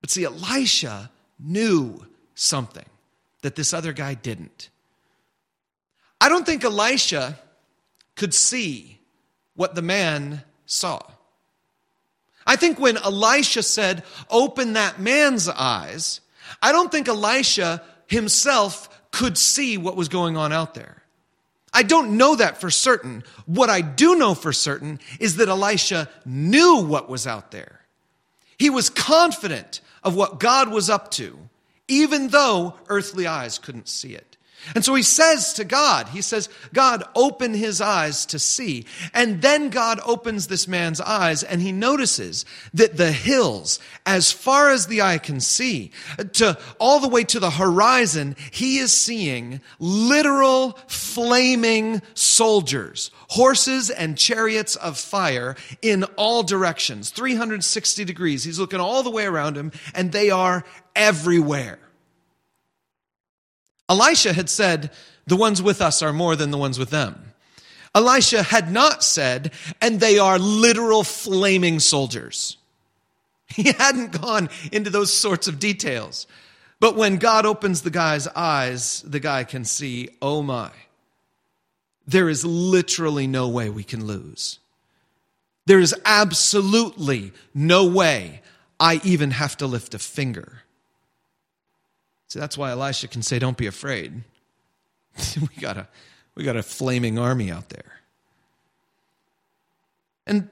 But 0.01 0.09
see, 0.09 0.23
Elisha 0.23 1.11
knew 1.39 2.03
something 2.33 2.87
that 3.43 3.55
this 3.55 3.75
other 3.75 3.93
guy 3.93 4.15
didn't. 4.15 4.69
I 6.19 6.29
don't 6.29 6.47
think 6.47 6.63
Elisha 6.63 7.37
could 8.15 8.33
see 8.33 9.01
what 9.53 9.75
the 9.75 9.83
man 9.83 10.41
saw. 10.65 10.99
I 12.47 12.55
think 12.55 12.79
when 12.79 12.97
Elisha 12.97 13.61
said, 13.61 14.03
Open 14.31 14.73
that 14.73 14.99
man's 14.99 15.47
eyes, 15.47 16.21
I 16.61 16.71
don't 16.71 16.91
think 16.91 17.07
Elisha 17.07 17.81
himself 18.07 18.89
could 19.11 19.37
see 19.37 19.77
what 19.77 19.95
was 19.95 20.09
going 20.09 20.37
on 20.37 20.51
out 20.51 20.73
there. 20.73 21.03
I 21.73 21.83
don't 21.83 22.17
know 22.17 22.35
that 22.35 22.59
for 22.59 22.71
certain. 22.71 23.23
What 23.45 23.69
I 23.69 23.81
do 23.81 24.15
know 24.15 24.33
for 24.33 24.51
certain 24.51 24.99
is 25.19 25.35
that 25.35 25.49
Elisha 25.49 26.09
knew 26.25 26.83
what 26.83 27.09
was 27.09 27.27
out 27.27 27.51
there. 27.51 27.81
He 28.57 28.69
was 28.69 28.89
confident 28.89 29.81
of 30.03 30.15
what 30.15 30.39
God 30.39 30.69
was 30.69 30.89
up 30.89 31.11
to, 31.11 31.37
even 31.87 32.29
though 32.29 32.75
earthly 32.87 33.27
eyes 33.27 33.59
couldn't 33.59 33.87
see 33.87 34.13
it. 34.13 34.37
And 34.75 34.83
so 34.83 34.93
he 34.93 35.03
says 35.03 35.53
to 35.53 35.63
God, 35.63 36.09
he 36.09 36.21
says, 36.21 36.49
God, 36.73 37.03
open 37.15 37.53
his 37.53 37.81
eyes 37.81 38.25
to 38.27 38.39
see. 38.39 38.85
And 39.13 39.41
then 39.41 39.69
God 39.69 39.99
opens 40.05 40.47
this 40.47 40.67
man's 40.67 41.01
eyes 41.01 41.43
and 41.43 41.61
he 41.61 41.71
notices 41.71 42.45
that 42.73 42.97
the 42.97 43.11
hills, 43.11 43.79
as 44.05 44.31
far 44.31 44.69
as 44.69 44.87
the 44.87 45.01
eye 45.01 45.17
can 45.17 45.39
see, 45.39 45.91
to 46.33 46.57
all 46.79 46.99
the 46.99 47.07
way 47.07 47.23
to 47.25 47.39
the 47.39 47.51
horizon, 47.51 48.35
he 48.51 48.77
is 48.77 48.93
seeing 48.93 49.61
literal 49.79 50.77
flaming 50.87 52.01
soldiers, 52.13 53.11
horses 53.29 53.89
and 53.89 54.17
chariots 54.17 54.75
of 54.75 54.97
fire 54.97 55.55
in 55.81 56.03
all 56.15 56.43
directions, 56.43 57.09
360 57.09 58.05
degrees. 58.05 58.43
He's 58.43 58.59
looking 58.59 58.79
all 58.79 59.03
the 59.03 59.09
way 59.09 59.25
around 59.25 59.57
him 59.57 59.71
and 59.95 60.11
they 60.11 60.29
are 60.29 60.63
everywhere. 60.95 61.79
Elisha 63.89 64.33
had 64.33 64.49
said, 64.49 64.91
The 65.25 65.35
ones 65.35 65.61
with 65.61 65.81
us 65.81 66.01
are 66.01 66.13
more 66.13 66.35
than 66.35 66.51
the 66.51 66.57
ones 66.57 66.77
with 66.77 66.91
them. 66.91 67.33
Elisha 67.95 68.43
had 68.43 68.71
not 68.71 69.03
said, 69.03 69.51
and 69.81 69.99
they 69.99 70.19
are 70.19 70.37
literal 70.37 71.03
flaming 71.03 71.79
soldiers. 71.79 72.57
He 73.55 73.71
hadn't 73.71 74.21
gone 74.21 74.49
into 74.71 74.91
those 74.91 75.11
sorts 75.11 75.47
of 75.47 75.57
details. 75.59 76.27
But 76.79 76.95
when 76.95 77.17
God 77.17 77.47
opens 77.47 77.81
the 77.81 77.89
guy's 77.89 78.27
eyes, 78.27 79.01
the 79.01 79.19
guy 79.19 79.43
can 79.43 79.65
see, 79.65 80.09
oh 80.21 80.43
my, 80.43 80.69
there 82.05 82.29
is 82.29 82.45
literally 82.45 83.25
no 83.25 83.49
way 83.49 83.71
we 83.71 83.83
can 83.83 84.05
lose. 84.05 84.59
There 85.65 85.79
is 85.79 85.95
absolutely 86.05 87.31
no 87.53 87.85
way 87.85 88.41
I 88.79 89.01
even 89.03 89.31
have 89.31 89.57
to 89.57 89.67
lift 89.67 89.93
a 89.93 89.99
finger. 89.99 90.61
See, 92.29 92.39
that's 92.39 92.57
why 92.57 92.71
Elisha 92.71 93.07
can 93.07 93.21
say, 93.21 93.39
Don't 93.39 93.57
be 93.57 93.67
afraid. 93.67 94.23
we, 95.41 95.61
got 95.61 95.77
a, 95.77 95.87
we 96.35 96.43
got 96.43 96.55
a 96.55 96.63
flaming 96.63 97.19
army 97.19 97.51
out 97.51 97.69
there. 97.69 97.99
And 100.25 100.47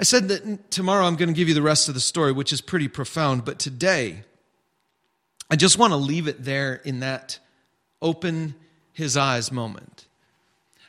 I 0.00 0.04
said 0.04 0.28
that 0.28 0.70
tomorrow 0.70 1.04
I'm 1.04 1.16
going 1.16 1.28
to 1.28 1.34
give 1.34 1.46
you 1.46 1.54
the 1.54 1.62
rest 1.62 1.88
of 1.88 1.94
the 1.94 2.00
story, 2.00 2.32
which 2.32 2.52
is 2.52 2.60
pretty 2.60 2.88
profound. 2.88 3.44
But 3.44 3.58
today, 3.58 4.24
I 5.50 5.56
just 5.56 5.78
want 5.78 5.92
to 5.92 5.98
leave 5.98 6.26
it 6.26 6.42
there 6.42 6.76
in 6.84 7.00
that 7.00 7.38
open 8.00 8.54
his 8.94 9.16
eyes 9.16 9.52
moment. 9.52 10.06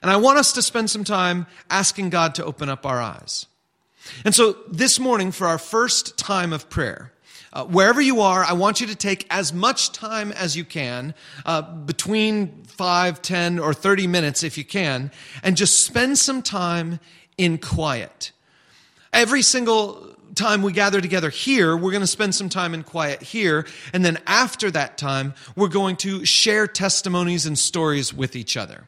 And 0.02 0.10
I 0.10 0.16
want 0.16 0.40
us 0.40 0.54
to 0.54 0.62
spend 0.62 0.90
some 0.90 1.04
time 1.04 1.46
asking 1.70 2.10
God 2.10 2.36
to 2.36 2.46
open 2.46 2.70
up 2.70 2.86
our 2.86 3.02
eyes. 3.02 3.46
And 4.26 4.34
so 4.34 4.58
this 4.70 5.00
morning, 5.00 5.32
for 5.32 5.48
our 5.48 5.58
first 5.58 6.18
time 6.18 6.52
of 6.52 6.70
prayer, 6.70 7.14
uh, 7.54 7.66
wherever 7.66 8.02
you 8.02 8.22
are, 8.22 8.44
I 8.44 8.54
want 8.54 8.82
you 8.82 8.88
to 8.88 8.96
take 8.96 9.28
as 9.30 9.54
much 9.54 9.92
time 9.92 10.32
as 10.32 10.58
you 10.58 10.66
can, 10.66 11.13
uh, 11.46 11.62
between 11.62 12.63
5, 12.66 13.22
10, 13.22 13.60
or 13.60 13.74
30 13.74 14.08
minutes 14.08 14.44
if 14.44 14.58
you 14.58 14.66
can, 14.66 15.12
and 15.44 15.56
just 15.56 15.82
spend 15.82 16.18
some 16.18 16.42
time 16.42 17.00
in 17.38 17.60
quiet. 17.60 18.32
Every 19.13 19.44
single 19.44 20.12
time 20.36 20.62
we 20.62 20.72
gather 20.72 21.02
together 21.02 21.30
here, 21.30 21.76
we're 21.76 21.91
going 21.91 22.02
to 22.02 22.08
spend 22.08 22.36
some 22.36 22.50
time 22.50 22.74
in 22.74 22.84
quiet 22.84 23.22
here. 23.22 23.65
And 23.93 24.04
then 24.04 24.17
after 24.28 24.72
that 24.72 24.98
time, 24.98 25.34
we're 25.56 25.67
going 25.67 25.96
to 25.98 26.26
share 26.26 26.67
testimonies 26.67 27.46
and 27.46 27.58
stories 27.58 28.13
with 28.13 28.36
each 28.36 28.58
other. 28.58 28.88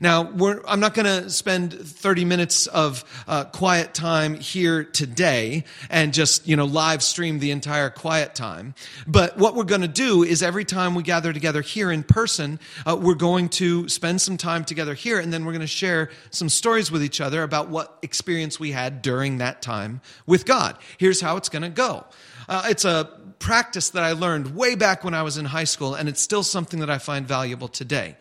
Now, 0.00 0.30
I'm 0.66 0.80
not 0.80 0.94
going 0.94 1.06
to 1.06 1.30
spend 1.30 1.72
30 1.74 2.24
minutes 2.24 2.66
of 2.66 3.04
uh, 3.28 3.44
quiet 3.44 3.94
time 3.94 4.34
here 4.34 4.84
today 4.84 5.64
and 5.90 6.14
just, 6.14 6.46
you 6.48 6.56
know, 6.56 6.64
live 6.64 7.02
stream 7.02 7.38
the 7.38 7.50
entire 7.50 7.90
quiet 7.90 8.34
time. 8.34 8.74
But 9.06 9.36
what 9.36 9.54
we're 9.54 9.64
going 9.64 9.82
to 9.82 9.88
do 9.88 10.22
is 10.22 10.42
every 10.42 10.64
time 10.64 10.94
we 10.94 11.02
gather 11.02 11.32
together 11.32 11.60
here 11.60 11.92
in 11.92 12.02
person, 12.02 12.58
uh, 12.86 12.96
we're 13.00 13.14
going 13.14 13.48
to 13.50 13.88
spend 13.88 14.20
some 14.20 14.36
time 14.36 14.64
together 14.64 14.94
here 14.94 15.18
and 15.18 15.32
then 15.32 15.44
we're 15.44 15.52
going 15.52 15.60
to 15.60 15.66
share 15.66 16.10
some 16.30 16.48
stories 16.48 16.90
with 16.90 17.02
each 17.02 17.20
other 17.20 17.42
about 17.42 17.68
what 17.68 17.98
experience 18.02 18.58
we 18.58 18.72
had 18.72 19.02
during 19.02 19.38
that 19.38 19.62
time 19.62 20.00
with 20.26 20.46
God. 20.46 20.76
Here's 20.98 21.20
how 21.20 21.36
it's 21.36 21.48
going 21.48 21.62
to 21.62 21.68
go. 21.68 22.04
Uh, 22.48 22.66
it's 22.68 22.84
a 22.84 23.08
practice 23.38 23.90
that 23.90 24.02
I 24.02 24.12
learned 24.12 24.54
way 24.54 24.74
back 24.74 25.04
when 25.04 25.14
I 25.14 25.22
was 25.22 25.36
in 25.36 25.44
high 25.44 25.64
school, 25.64 25.94
and 25.94 26.08
it's 26.08 26.20
still 26.20 26.42
something 26.42 26.80
that 26.80 26.90
I 26.90 26.98
find 26.98 27.26
valuable 27.26 27.68
today. 27.68 28.16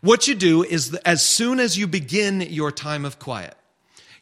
What 0.00 0.28
you 0.28 0.34
do 0.34 0.62
is 0.62 0.94
as 1.04 1.24
soon 1.24 1.60
as 1.60 1.76
you 1.76 1.86
begin 1.86 2.40
your 2.40 2.72
time 2.72 3.04
of 3.04 3.18
quiet, 3.18 3.54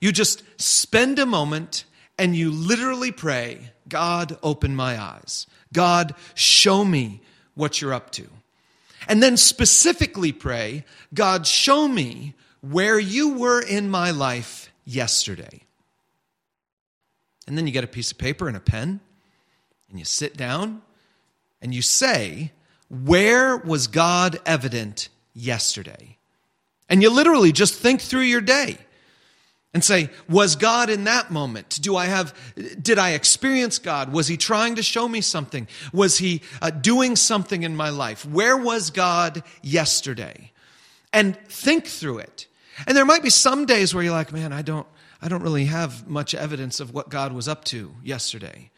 you 0.00 0.12
just 0.12 0.42
spend 0.60 1.18
a 1.18 1.26
moment 1.26 1.84
and 2.18 2.34
you 2.34 2.50
literally 2.50 3.12
pray, 3.12 3.70
God, 3.88 4.36
open 4.42 4.74
my 4.74 5.00
eyes. 5.00 5.46
God, 5.72 6.14
show 6.34 6.84
me 6.84 7.20
what 7.54 7.80
you're 7.80 7.94
up 7.94 8.10
to. 8.12 8.26
And 9.06 9.22
then 9.22 9.36
specifically 9.36 10.32
pray, 10.32 10.84
God, 11.14 11.46
show 11.46 11.86
me 11.86 12.34
where 12.60 12.98
you 12.98 13.34
were 13.34 13.60
in 13.60 13.88
my 13.88 14.10
life 14.10 14.72
yesterday. 14.84 15.62
And 17.48 17.58
then 17.58 17.66
you 17.66 17.72
get 17.72 17.82
a 17.82 17.88
piece 17.88 18.12
of 18.12 18.18
paper 18.18 18.46
and 18.46 18.56
a 18.56 18.60
pen 18.60 19.00
and 19.90 19.98
you 19.98 20.04
sit 20.04 20.36
down 20.36 20.82
and 21.60 21.74
you 21.74 21.82
say, 21.82 22.52
Where 22.88 23.56
was 23.56 23.88
God 23.88 24.38
evident 24.46 25.08
yesterday. 25.34 26.18
And 26.88 27.02
you 27.02 27.10
literally 27.10 27.52
just 27.52 27.74
think 27.74 28.00
through 28.00 28.22
your 28.22 28.40
day 28.40 28.78
and 29.74 29.84
say, 29.84 30.08
was 30.28 30.56
God 30.56 30.88
in 30.88 31.04
that 31.04 31.30
moment? 31.30 31.78
Do 31.82 31.96
I 31.96 32.06
have, 32.06 32.34
did 32.80 32.98
I 32.98 33.10
experience 33.10 33.78
God? 33.78 34.12
Was 34.12 34.26
he 34.26 34.36
trying 34.36 34.76
to 34.76 34.82
show 34.82 35.06
me 35.06 35.20
something? 35.20 35.68
Was 35.92 36.18
he 36.18 36.40
uh, 36.62 36.70
doing 36.70 37.16
something 37.16 37.62
in 37.62 37.76
my 37.76 37.90
life? 37.90 38.24
Where 38.24 38.56
was 38.56 38.90
God 38.90 39.42
yesterday? 39.62 40.52
And 41.12 41.36
think 41.48 41.86
through 41.86 42.18
it. 42.18 42.46
And 42.86 42.96
there 42.96 43.04
might 43.04 43.22
be 43.22 43.30
some 43.30 43.66
days 43.66 43.94
where 43.94 44.02
you're 44.02 44.12
like, 44.12 44.32
man, 44.32 44.52
I 44.52 44.62
don't, 44.62 44.86
I 45.20 45.28
don't 45.28 45.42
really 45.42 45.66
have 45.66 46.08
much 46.08 46.34
evidence 46.34 46.80
of 46.80 46.94
what 46.94 47.08
God 47.08 47.32
was 47.32 47.48
up 47.48 47.64
to 47.66 47.94
yesterday. 48.02 48.70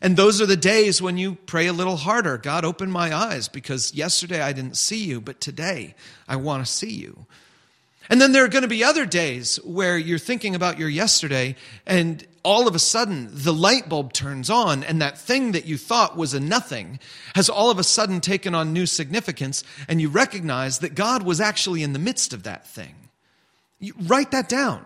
And 0.00 0.16
those 0.16 0.40
are 0.40 0.46
the 0.46 0.56
days 0.56 1.00
when 1.00 1.18
you 1.18 1.34
pray 1.34 1.66
a 1.66 1.72
little 1.72 1.96
harder. 1.96 2.36
God, 2.36 2.64
open 2.64 2.90
my 2.90 3.14
eyes 3.14 3.48
because 3.48 3.94
yesterday 3.94 4.40
I 4.40 4.52
didn't 4.52 4.76
see 4.76 5.04
you, 5.04 5.20
but 5.20 5.40
today 5.40 5.94
I 6.28 6.36
want 6.36 6.64
to 6.64 6.70
see 6.70 6.92
you. 6.92 7.26
And 8.10 8.20
then 8.20 8.32
there 8.32 8.44
are 8.44 8.48
going 8.48 8.62
to 8.62 8.68
be 8.68 8.84
other 8.84 9.06
days 9.06 9.56
where 9.64 9.96
you're 9.96 10.18
thinking 10.18 10.54
about 10.54 10.78
your 10.78 10.90
yesterday 10.90 11.56
and 11.86 12.26
all 12.42 12.68
of 12.68 12.74
a 12.74 12.78
sudden 12.78 13.30
the 13.32 13.52
light 13.52 13.88
bulb 13.88 14.12
turns 14.12 14.50
on 14.50 14.84
and 14.84 15.00
that 15.00 15.16
thing 15.16 15.52
that 15.52 15.64
you 15.64 15.78
thought 15.78 16.16
was 16.16 16.34
a 16.34 16.40
nothing 16.40 17.00
has 17.34 17.48
all 17.48 17.70
of 17.70 17.78
a 17.78 17.84
sudden 17.84 18.20
taken 18.20 18.54
on 18.54 18.74
new 18.74 18.84
significance 18.84 19.64
and 19.88 20.02
you 20.02 20.10
recognize 20.10 20.80
that 20.80 20.94
God 20.94 21.22
was 21.22 21.40
actually 21.40 21.82
in 21.82 21.94
the 21.94 21.98
midst 21.98 22.34
of 22.34 22.42
that 22.42 22.66
thing. 22.66 22.94
You 23.80 23.94
write 24.02 24.32
that 24.32 24.50
down. 24.50 24.84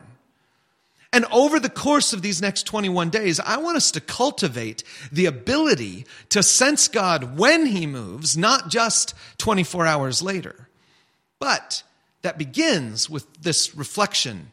And 1.12 1.24
over 1.32 1.58
the 1.58 1.70
course 1.70 2.12
of 2.12 2.20
these 2.20 2.42
next 2.42 2.64
21 2.64 3.08
days, 3.10 3.40
I 3.40 3.56
want 3.56 3.76
us 3.76 3.90
to 3.92 4.00
cultivate 4.00 4.84
the 5.10 5.26
ability 5.26 6.04
to 6.28 6.42
sense 6.42 6.86
God 6.86 7.38
when 7.38 7.66
He 7.66 7.86
moves, 7.86 8.36
not 8.36 8.68
just 8.68 9.14
24 9.38 9.86
hours 9.86 10.22
later. 10.22 10.68
But 11.38 11.82
that 12.22 12.36
begins 12.36 13.08
with 13.08 13.26
this 13.40 13.74
reflection 13.74 14.50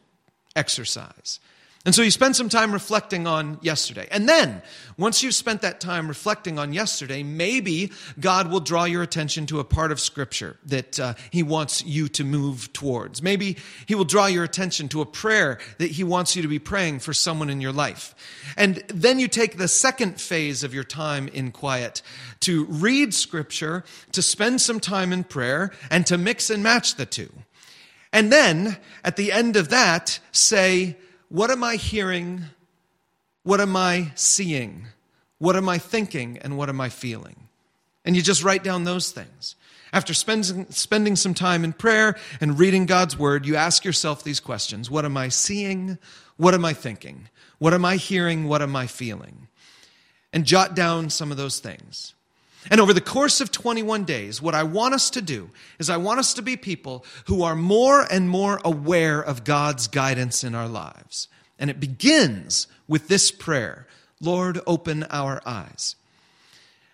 exercise. 0.54 1.40
And 1.86 1.94
so 1.94 2.02
you 2.02 2.10
spend 2.10 2.34
some 2.34 2.48
time 2.48 2.72
reflecting 2.72 3.28
on 3.28 3.60
yesterday. 3.62 4.08
And 4.10 4.28
then, 4.28 4.60
once 4.98 5.22
you've 5.22 5.36
spent 5.36 5.62
that 5.62 5.80
time 5.80 6.08
reflecting 6.08 6.58
on 6.58 6.72
yesterday, 6.72 7.22
maybe 7.22 7.92
God 8.18 8.50
will 8.50 8.58
draw 8.58 8.86
your 8.86 9.04
attention 9.04 9.46
to 9.46 9.60
a 9.60 9.64
part 9.64 9.92
of 9.92 10.00
Scripture 10.00 10.56
that 10.66 10.98
uh, 10.98 11.14
He 11.30 11.44
wants 11.44 11.84
you 11.84 12.08
to 12.08 12.24
move 12.24 12.72
towards. 12.72 13.22
Maybe 13.22 13.56
He 13.86 13.94
will 13.94 14.04
draw 14.04 14.26
your 14.26 14.42
attention 14.42 14.88
to 14.88 15.00
a 15.00 15.06
prayer 15.06 15.60
that 15.78 15.92
He 15.92 16.02
wants 16.02 16.34
you 16.34 16.42
to 16.42 16.48
be 16.48 16.58
praying 16.58 16.98
for 16.98 17.12
someone 17.12 17.50
in 17.50 17.60
your 17.60 17.72
life. 17.72 18.16
And 18.56 18.82
then 18.88 19.20
you 19.20 19.28
take 19.28 19.56
the 19.56 19.68
second 19.68 20.20
phase 20.20 20.64
of 20.64 20.74
your 20.74 20.82
time 20.82 21.28
in 21.28 21.52
quiet 21.52 22.02
to 22.40 22.64
read 22.64 23.14
Scripture, 23.14 23.84
to 24.10 24.22
spend 24.22 24.60
some 24.60 24.80
time 24.80 25.12
in 25.12 25.22
prayer, 25.22 25.70
and 25.88 26.04
to 26.08 26.18
mix 26.18 26.50
and 26.50 26.64
match 26.64 26.96
the 26.96 27.06
two. 27.06 27.32
And 28.12 28.32
then, 28.32 28.78
at 29.04 29.14
the 29.14 29.30
end 29.30 29.54
of 29.54 29.68
that, 29.68 30.18
say, 30.32 30.96
what 31.28 31.50
am 31.50 31.62
I 31.64 31.76
hearing? 31.76 32.44
What 33.42 33.60
am 33.60 33.76
I 33.76 34.12
seeing? 34.14 34.86
What 35.38 35.56
am 35.56 35.68
I 35.68 35.78
thinking? 35.78 36.38
And 36.38 36.56
what 36.56 36.68
am 36.68 36.80
I 36.80 36.88
feeling? 36.88 37.48
And 38.04 38.16
you 38.16 38.22
just 38.22 38.42
write 38.42 38.64
down 38.64 38.84
those 38.84 39.10
things. 39.10 39.56
After 39.92 40.14
spending, 40.14 40.66
spending 40.70 41.16
some 41.16 41.34
time 41.34 41.64
in 41.64 41.72
prayer 41.72 42.16
and 42.40 42.58
reading 42.58 42.86
God's 42.86 43.18
word, 43.18 43.46
you 43.46 43.56
ask 43.56 43.84
yourself 43.84 44.24
these 44.24 44.40
questions 44.40 44.90
What 44.90 45.04
am 45.04 45.16
I 45.16 45.28
seeing? 45.28 45.98
What 46.36 46.54
am 46.54 46.64
I 46.64 46.72
thinking? 46.72 47.28
What 47.58 47.72
am 47.72 47.84
I 47.84 47.96
hearing? 47.96 48.48
What 48.48 48.62
am 48.62 48.76
I 48.76 48.86
feeling? 48.86 49.48
And 50.32 50.44
jot 50.44 50.74
down 50.74 51.08
some 51.08 51.30
of 51.30 51.36
those 51.36 51.60
things. 51.60 52.15
And 52.70 52.80
over 52.80 52.92
the 52.92 53.00
course 53.00 53.40
of 53.40 53.52
21 53.52 54.04
days, 54.04 54.42
what 54.42 54.54
I 54.54 54.62
want 54.62 54.94
us 54.94 55.10
to 55.10 55.22
do 55.22 55.50
is 55.78 55.88
I 55.88 55.96
want 55.96 56.18
us 56.18 56.34
to 56.34 56.42
be 56.42 56.56
people 56.56 57.04
who 57.26 57.42
are 57.42 57.56
more 57.56 58.06
and 58.10 58.28
more 58.28 58.60
aware 58.64 59.20
of 59.22 59.44
God's 59.44 59.88
guidance 59.88 60.42
in 60.44 60.54
our 60.54 60.68
lives. 60.68 61.28
And 61.58 61.70
it 61.70 61.80
begins 61.80 62.66
with 62.88 63.08
this 63.08 63.30
prayer 63.30 63.86
Lord, 64.20 64.60
open 64.66 65.04
our 65.10 65.42
eyes. 65.44 65.94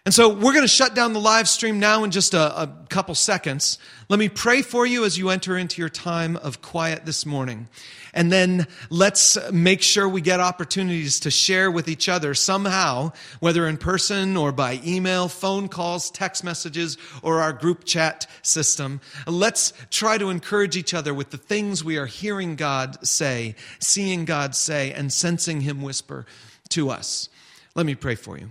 And 0.05 0.13
so 0.13 0.31
we're 0.31 0.53
going 0.53 0.63
to 0.65 0.69
shut 0.69 0.97
down 0.97 1.13
the 1.13 1.21
live 1.21 1.49
stream 1.49 1.79
now 1.79 2.03
in 2.03 2.11
just 2.11 2.35
a, 2.35 2.63
a, 2.63 2.67
couple 2.89 3.15
seconds. 3.15 3.79
Let 4.09 4.19
me 4.19 4.29
pray 4.29 4.63
for 4.63 4.85
you 4.85 5.05
as 5.05 5.17
you 5.17 5.31
enter 5.31 5.57
into 5.57 5.81
your 5.81 5.89
time 5.89 6.37
of 6.37 6.61
quiet 6.61 7.07
this 7.07 7.25
morning. 7.25 7.69
And 8.13 8.31
then 8.33 8.67
let's 8.91 9.39
make 9.53 9.81
sure 9.81 10.09
we 10.09 10.21
get 10.21 10.41
opportunities 10.41 11.21
to 11.21 11.31
share 11.31 11.71
with 11.71 11.89
each 11.89 12.09
other 12.09 12.35
somehow, 12.35 13.13
whether 13.39 13.65
in 13.69 13.77
person 13.77 14.37
or 14.37 14.51
by 14.51 14.81
email, 14.85 15.29
phone 15.29 15.69
calls, 15.69 16.11
text 16.11 16.43
messages, 16.43 16.99
or 17.23 17.41
our 17.41 17.53
group 17.53 17.85
chat 17.85 18.27
system. 18.43 19.01
Let's 19.29 19.73
try 19.91 20.19
to 20.19 20.31
encourage 20.31 20.77
each 20.77 20.95
other 20.95 21.15
with 21.15 21.31
the 21.31 21.39
things 21.39 21.85
we 21.85 21.97
are 21.97 22.07
hearing 22.07 22.57
God 22.57 23.07
say, 23.07 23.55
seeing 23.79 24.25
God 24.25 24.57
say, 24.57 24.93
and 24.93 25.13
sensing 25.13 25.61
Him 25.61 25.81
whisper 25.81 26.27
to 26.71 26.91
us. 26.91 27.29
Let 27.77 27.87
me 27.87 27.95
pray 27.95 28.17
for 28.17 28.37
you. 28.37 28.51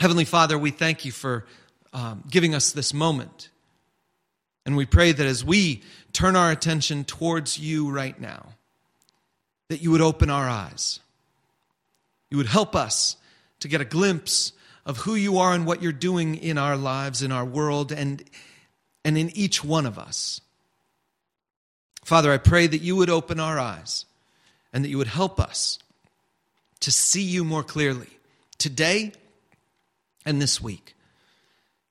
Heavenly 0.00 0.24
Father, 0.24 0.58
we 0.58 0.70
thank 0.70 1.04
you 1.04 1.12
for 1.12 1.44
um, 1.92 2.24
giving 2.30 2.54
us 2.54 2.72
this 2.72 2.94
moment. 2.94 3.50
And 4.64 4.74
we 4.74 4.86
pray 4.86 5.12
that 5.12 5.26
as 5.26 5.44
we 5.44 5.82
turn 6.14 6.36
our 6.36 6.50
attention 6.50 7.04
towards 7.04 7.58
you 7.58 7.90
right 7.90 8.18
now, 8.18 8.54
that 9.68 9.82
you 9.82 9.90
would 9.90 10.00
open 10.00 10.30
our 10.30 10.48
eyes. 10.48 11.00
You 12.30 12.38
would 12.38 12.46
help 12.46 12.74
us 12.74 13.18
to 13.58 13.68
get 13.68 13.82
a 13.82 13.84
glimpse 13.84 14.54
of 14.86 14.96
who 14.96 15.16
you 15.16 15.36
are 15.36 15.52
and 15.52 15.66
what 15.66 15.82
you're 15.82 15.92
doing 15.92 16.34
in 16.34 16.56
our 16.56 16.78
lives, 16.78 17.22
in 17.22 17.30
our 17.30 17.44
world, 17.44 17.92
and, 17.92 18.24
and 19.04 19.18
in 19.18 19.28
each 19.36 19.62
one 19.62 19.84
of 19.84 19.98
us. 19.98 20.40
Father, 22.06 22.32
I 22.32 22.38
pray 22.38 22.66
that 22.66 22.80
you 22.80 22.96
would 22.96 23.10
open 23.10 23.38
our 23.38 23.58
eyes 23.58 24.06
and 24.72 24.82
that 24.82 24.88
you 24.88 24.96
would 24.96 25.08
help 25.08 25.38
us 25.38 25.78
to 26.80 26.90
see 26.90 27.22
you 27.22 27.44
more 27.44 27.62
clearly 27.62 28.08
today 28.56 29.12
and 30.30 30.40
this 30.40 30.62
week. 30.62 30.94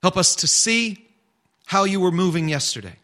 Help 0.02 0.18
us 0.18 0.36
to 0.38 0.48
see 0.48 1.06
how 1.68 1.84
you 1.84 2.00
were 2.00 2.12
moving 2.12 2.50
yesterday. 2.50 2.96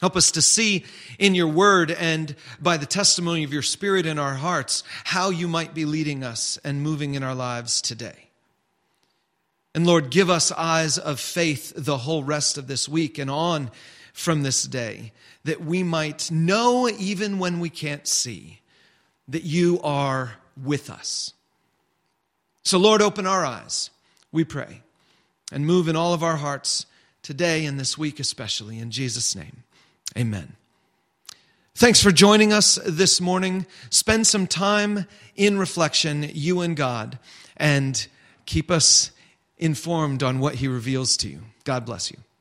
Help 0.00 0.16
us 0.16 0.30
to 0.30 0.42
see 0.42 0.84
in 1.18 1.34
your 1.34 1.48
word 1.48 1.90
and 1.90 2.36
by 2.60 2.76
the 2.76 2.86
testimony 2.86 3.42
of 3.42 3.52
your 3.52 3.62
spirit 3.62 4.06
in 4.06 4.18
our 4.18 4.34
hearts 4.34 4.84
how 5.04 5.30
you 5.30 5.48
might 5.48 5.74
be 5.74 5.84
leading 5.84 6.22
us 6.22 6.58
and 6.64 6.82
moving 6.82 7.14
in 7.14 7.22
our 7.22 7.34
lives 7.34 7.82
today. 7.82 8.28
And 9.74 9.86
Lord, 9.86 10.10
give 10.10 10.30
us 10.30 10.52
eyes 10.52 10.98
of 10.98 11.20
faith 11.20 11.72
the 11.76 11.98
whole 11.98 12.22
rest 12.22 12.56
of 12.56 12.66
this 12.66 12.88
week 12.88 13.18
and 13.18 13.30
on 13.30 13.70
from 14.12 14.42
this 14.42 14.62
day, 14.64 15.12
that 15.44 15.64
we 15.64 15.82
might 15.82 16.30
know, 16.30 16.88
even 16.88 17.38
when 17.38 17.60
we 17.60 17.70
can't 17.70 18.06
see, 18.06 18.60
that 19.28 19.44
you 19.44 19.80
are 19.82 20.36
with 20.62 20.90
us 20.90 21.34
so, 22.64 22.78
Lord, 22.78 23.02
open 23.02 23.26
our 23.26 23.44
eyes, 23.44 23.90
we 24.32 24.44
pray, 24.44 24.82
and 25.52 25.66
move 25.66 25.88
in 25.88 25.96
all 25.96 26.12
of 26.12 26.22
our 26.22 26.36
hearts 26.36 26.86
today 27.22 27.64
and 27.64 27.78
this 27.78 27.96
week, 27.96 28.20
especially. 28.20 28.78
In 28.78 28.90
Jesus' 28.90 29.34
name, 29.34 29.64
amen. 30.16 30.54
Thanks 31.74 32.02
for 32.02 32.12
joining 32.12 32.52
us 32.52 32.78
this 32.84 33.20
morning. 33.20 33.66
Spend 33.88 34.26
some 34.26 34.46
time 34.46 35.06
in 35.36 35.58
reflection, 35.58 36.30
you 36.32 36.60
and 36.60 36.76
God, 36.76 37.18
and 37.56 38.06
keep 38.44 38.70
us 38.70 39.12
informed 39.56 40.22
on 40.22 40.40
what 40.40 40.56
He 40.56 40.68
reveals 40.68 41.16
to 41.18 41.28
you. 41.28 41.42
God 41.64 41.86
bless 41.86 42.10
you. 42.10 42.18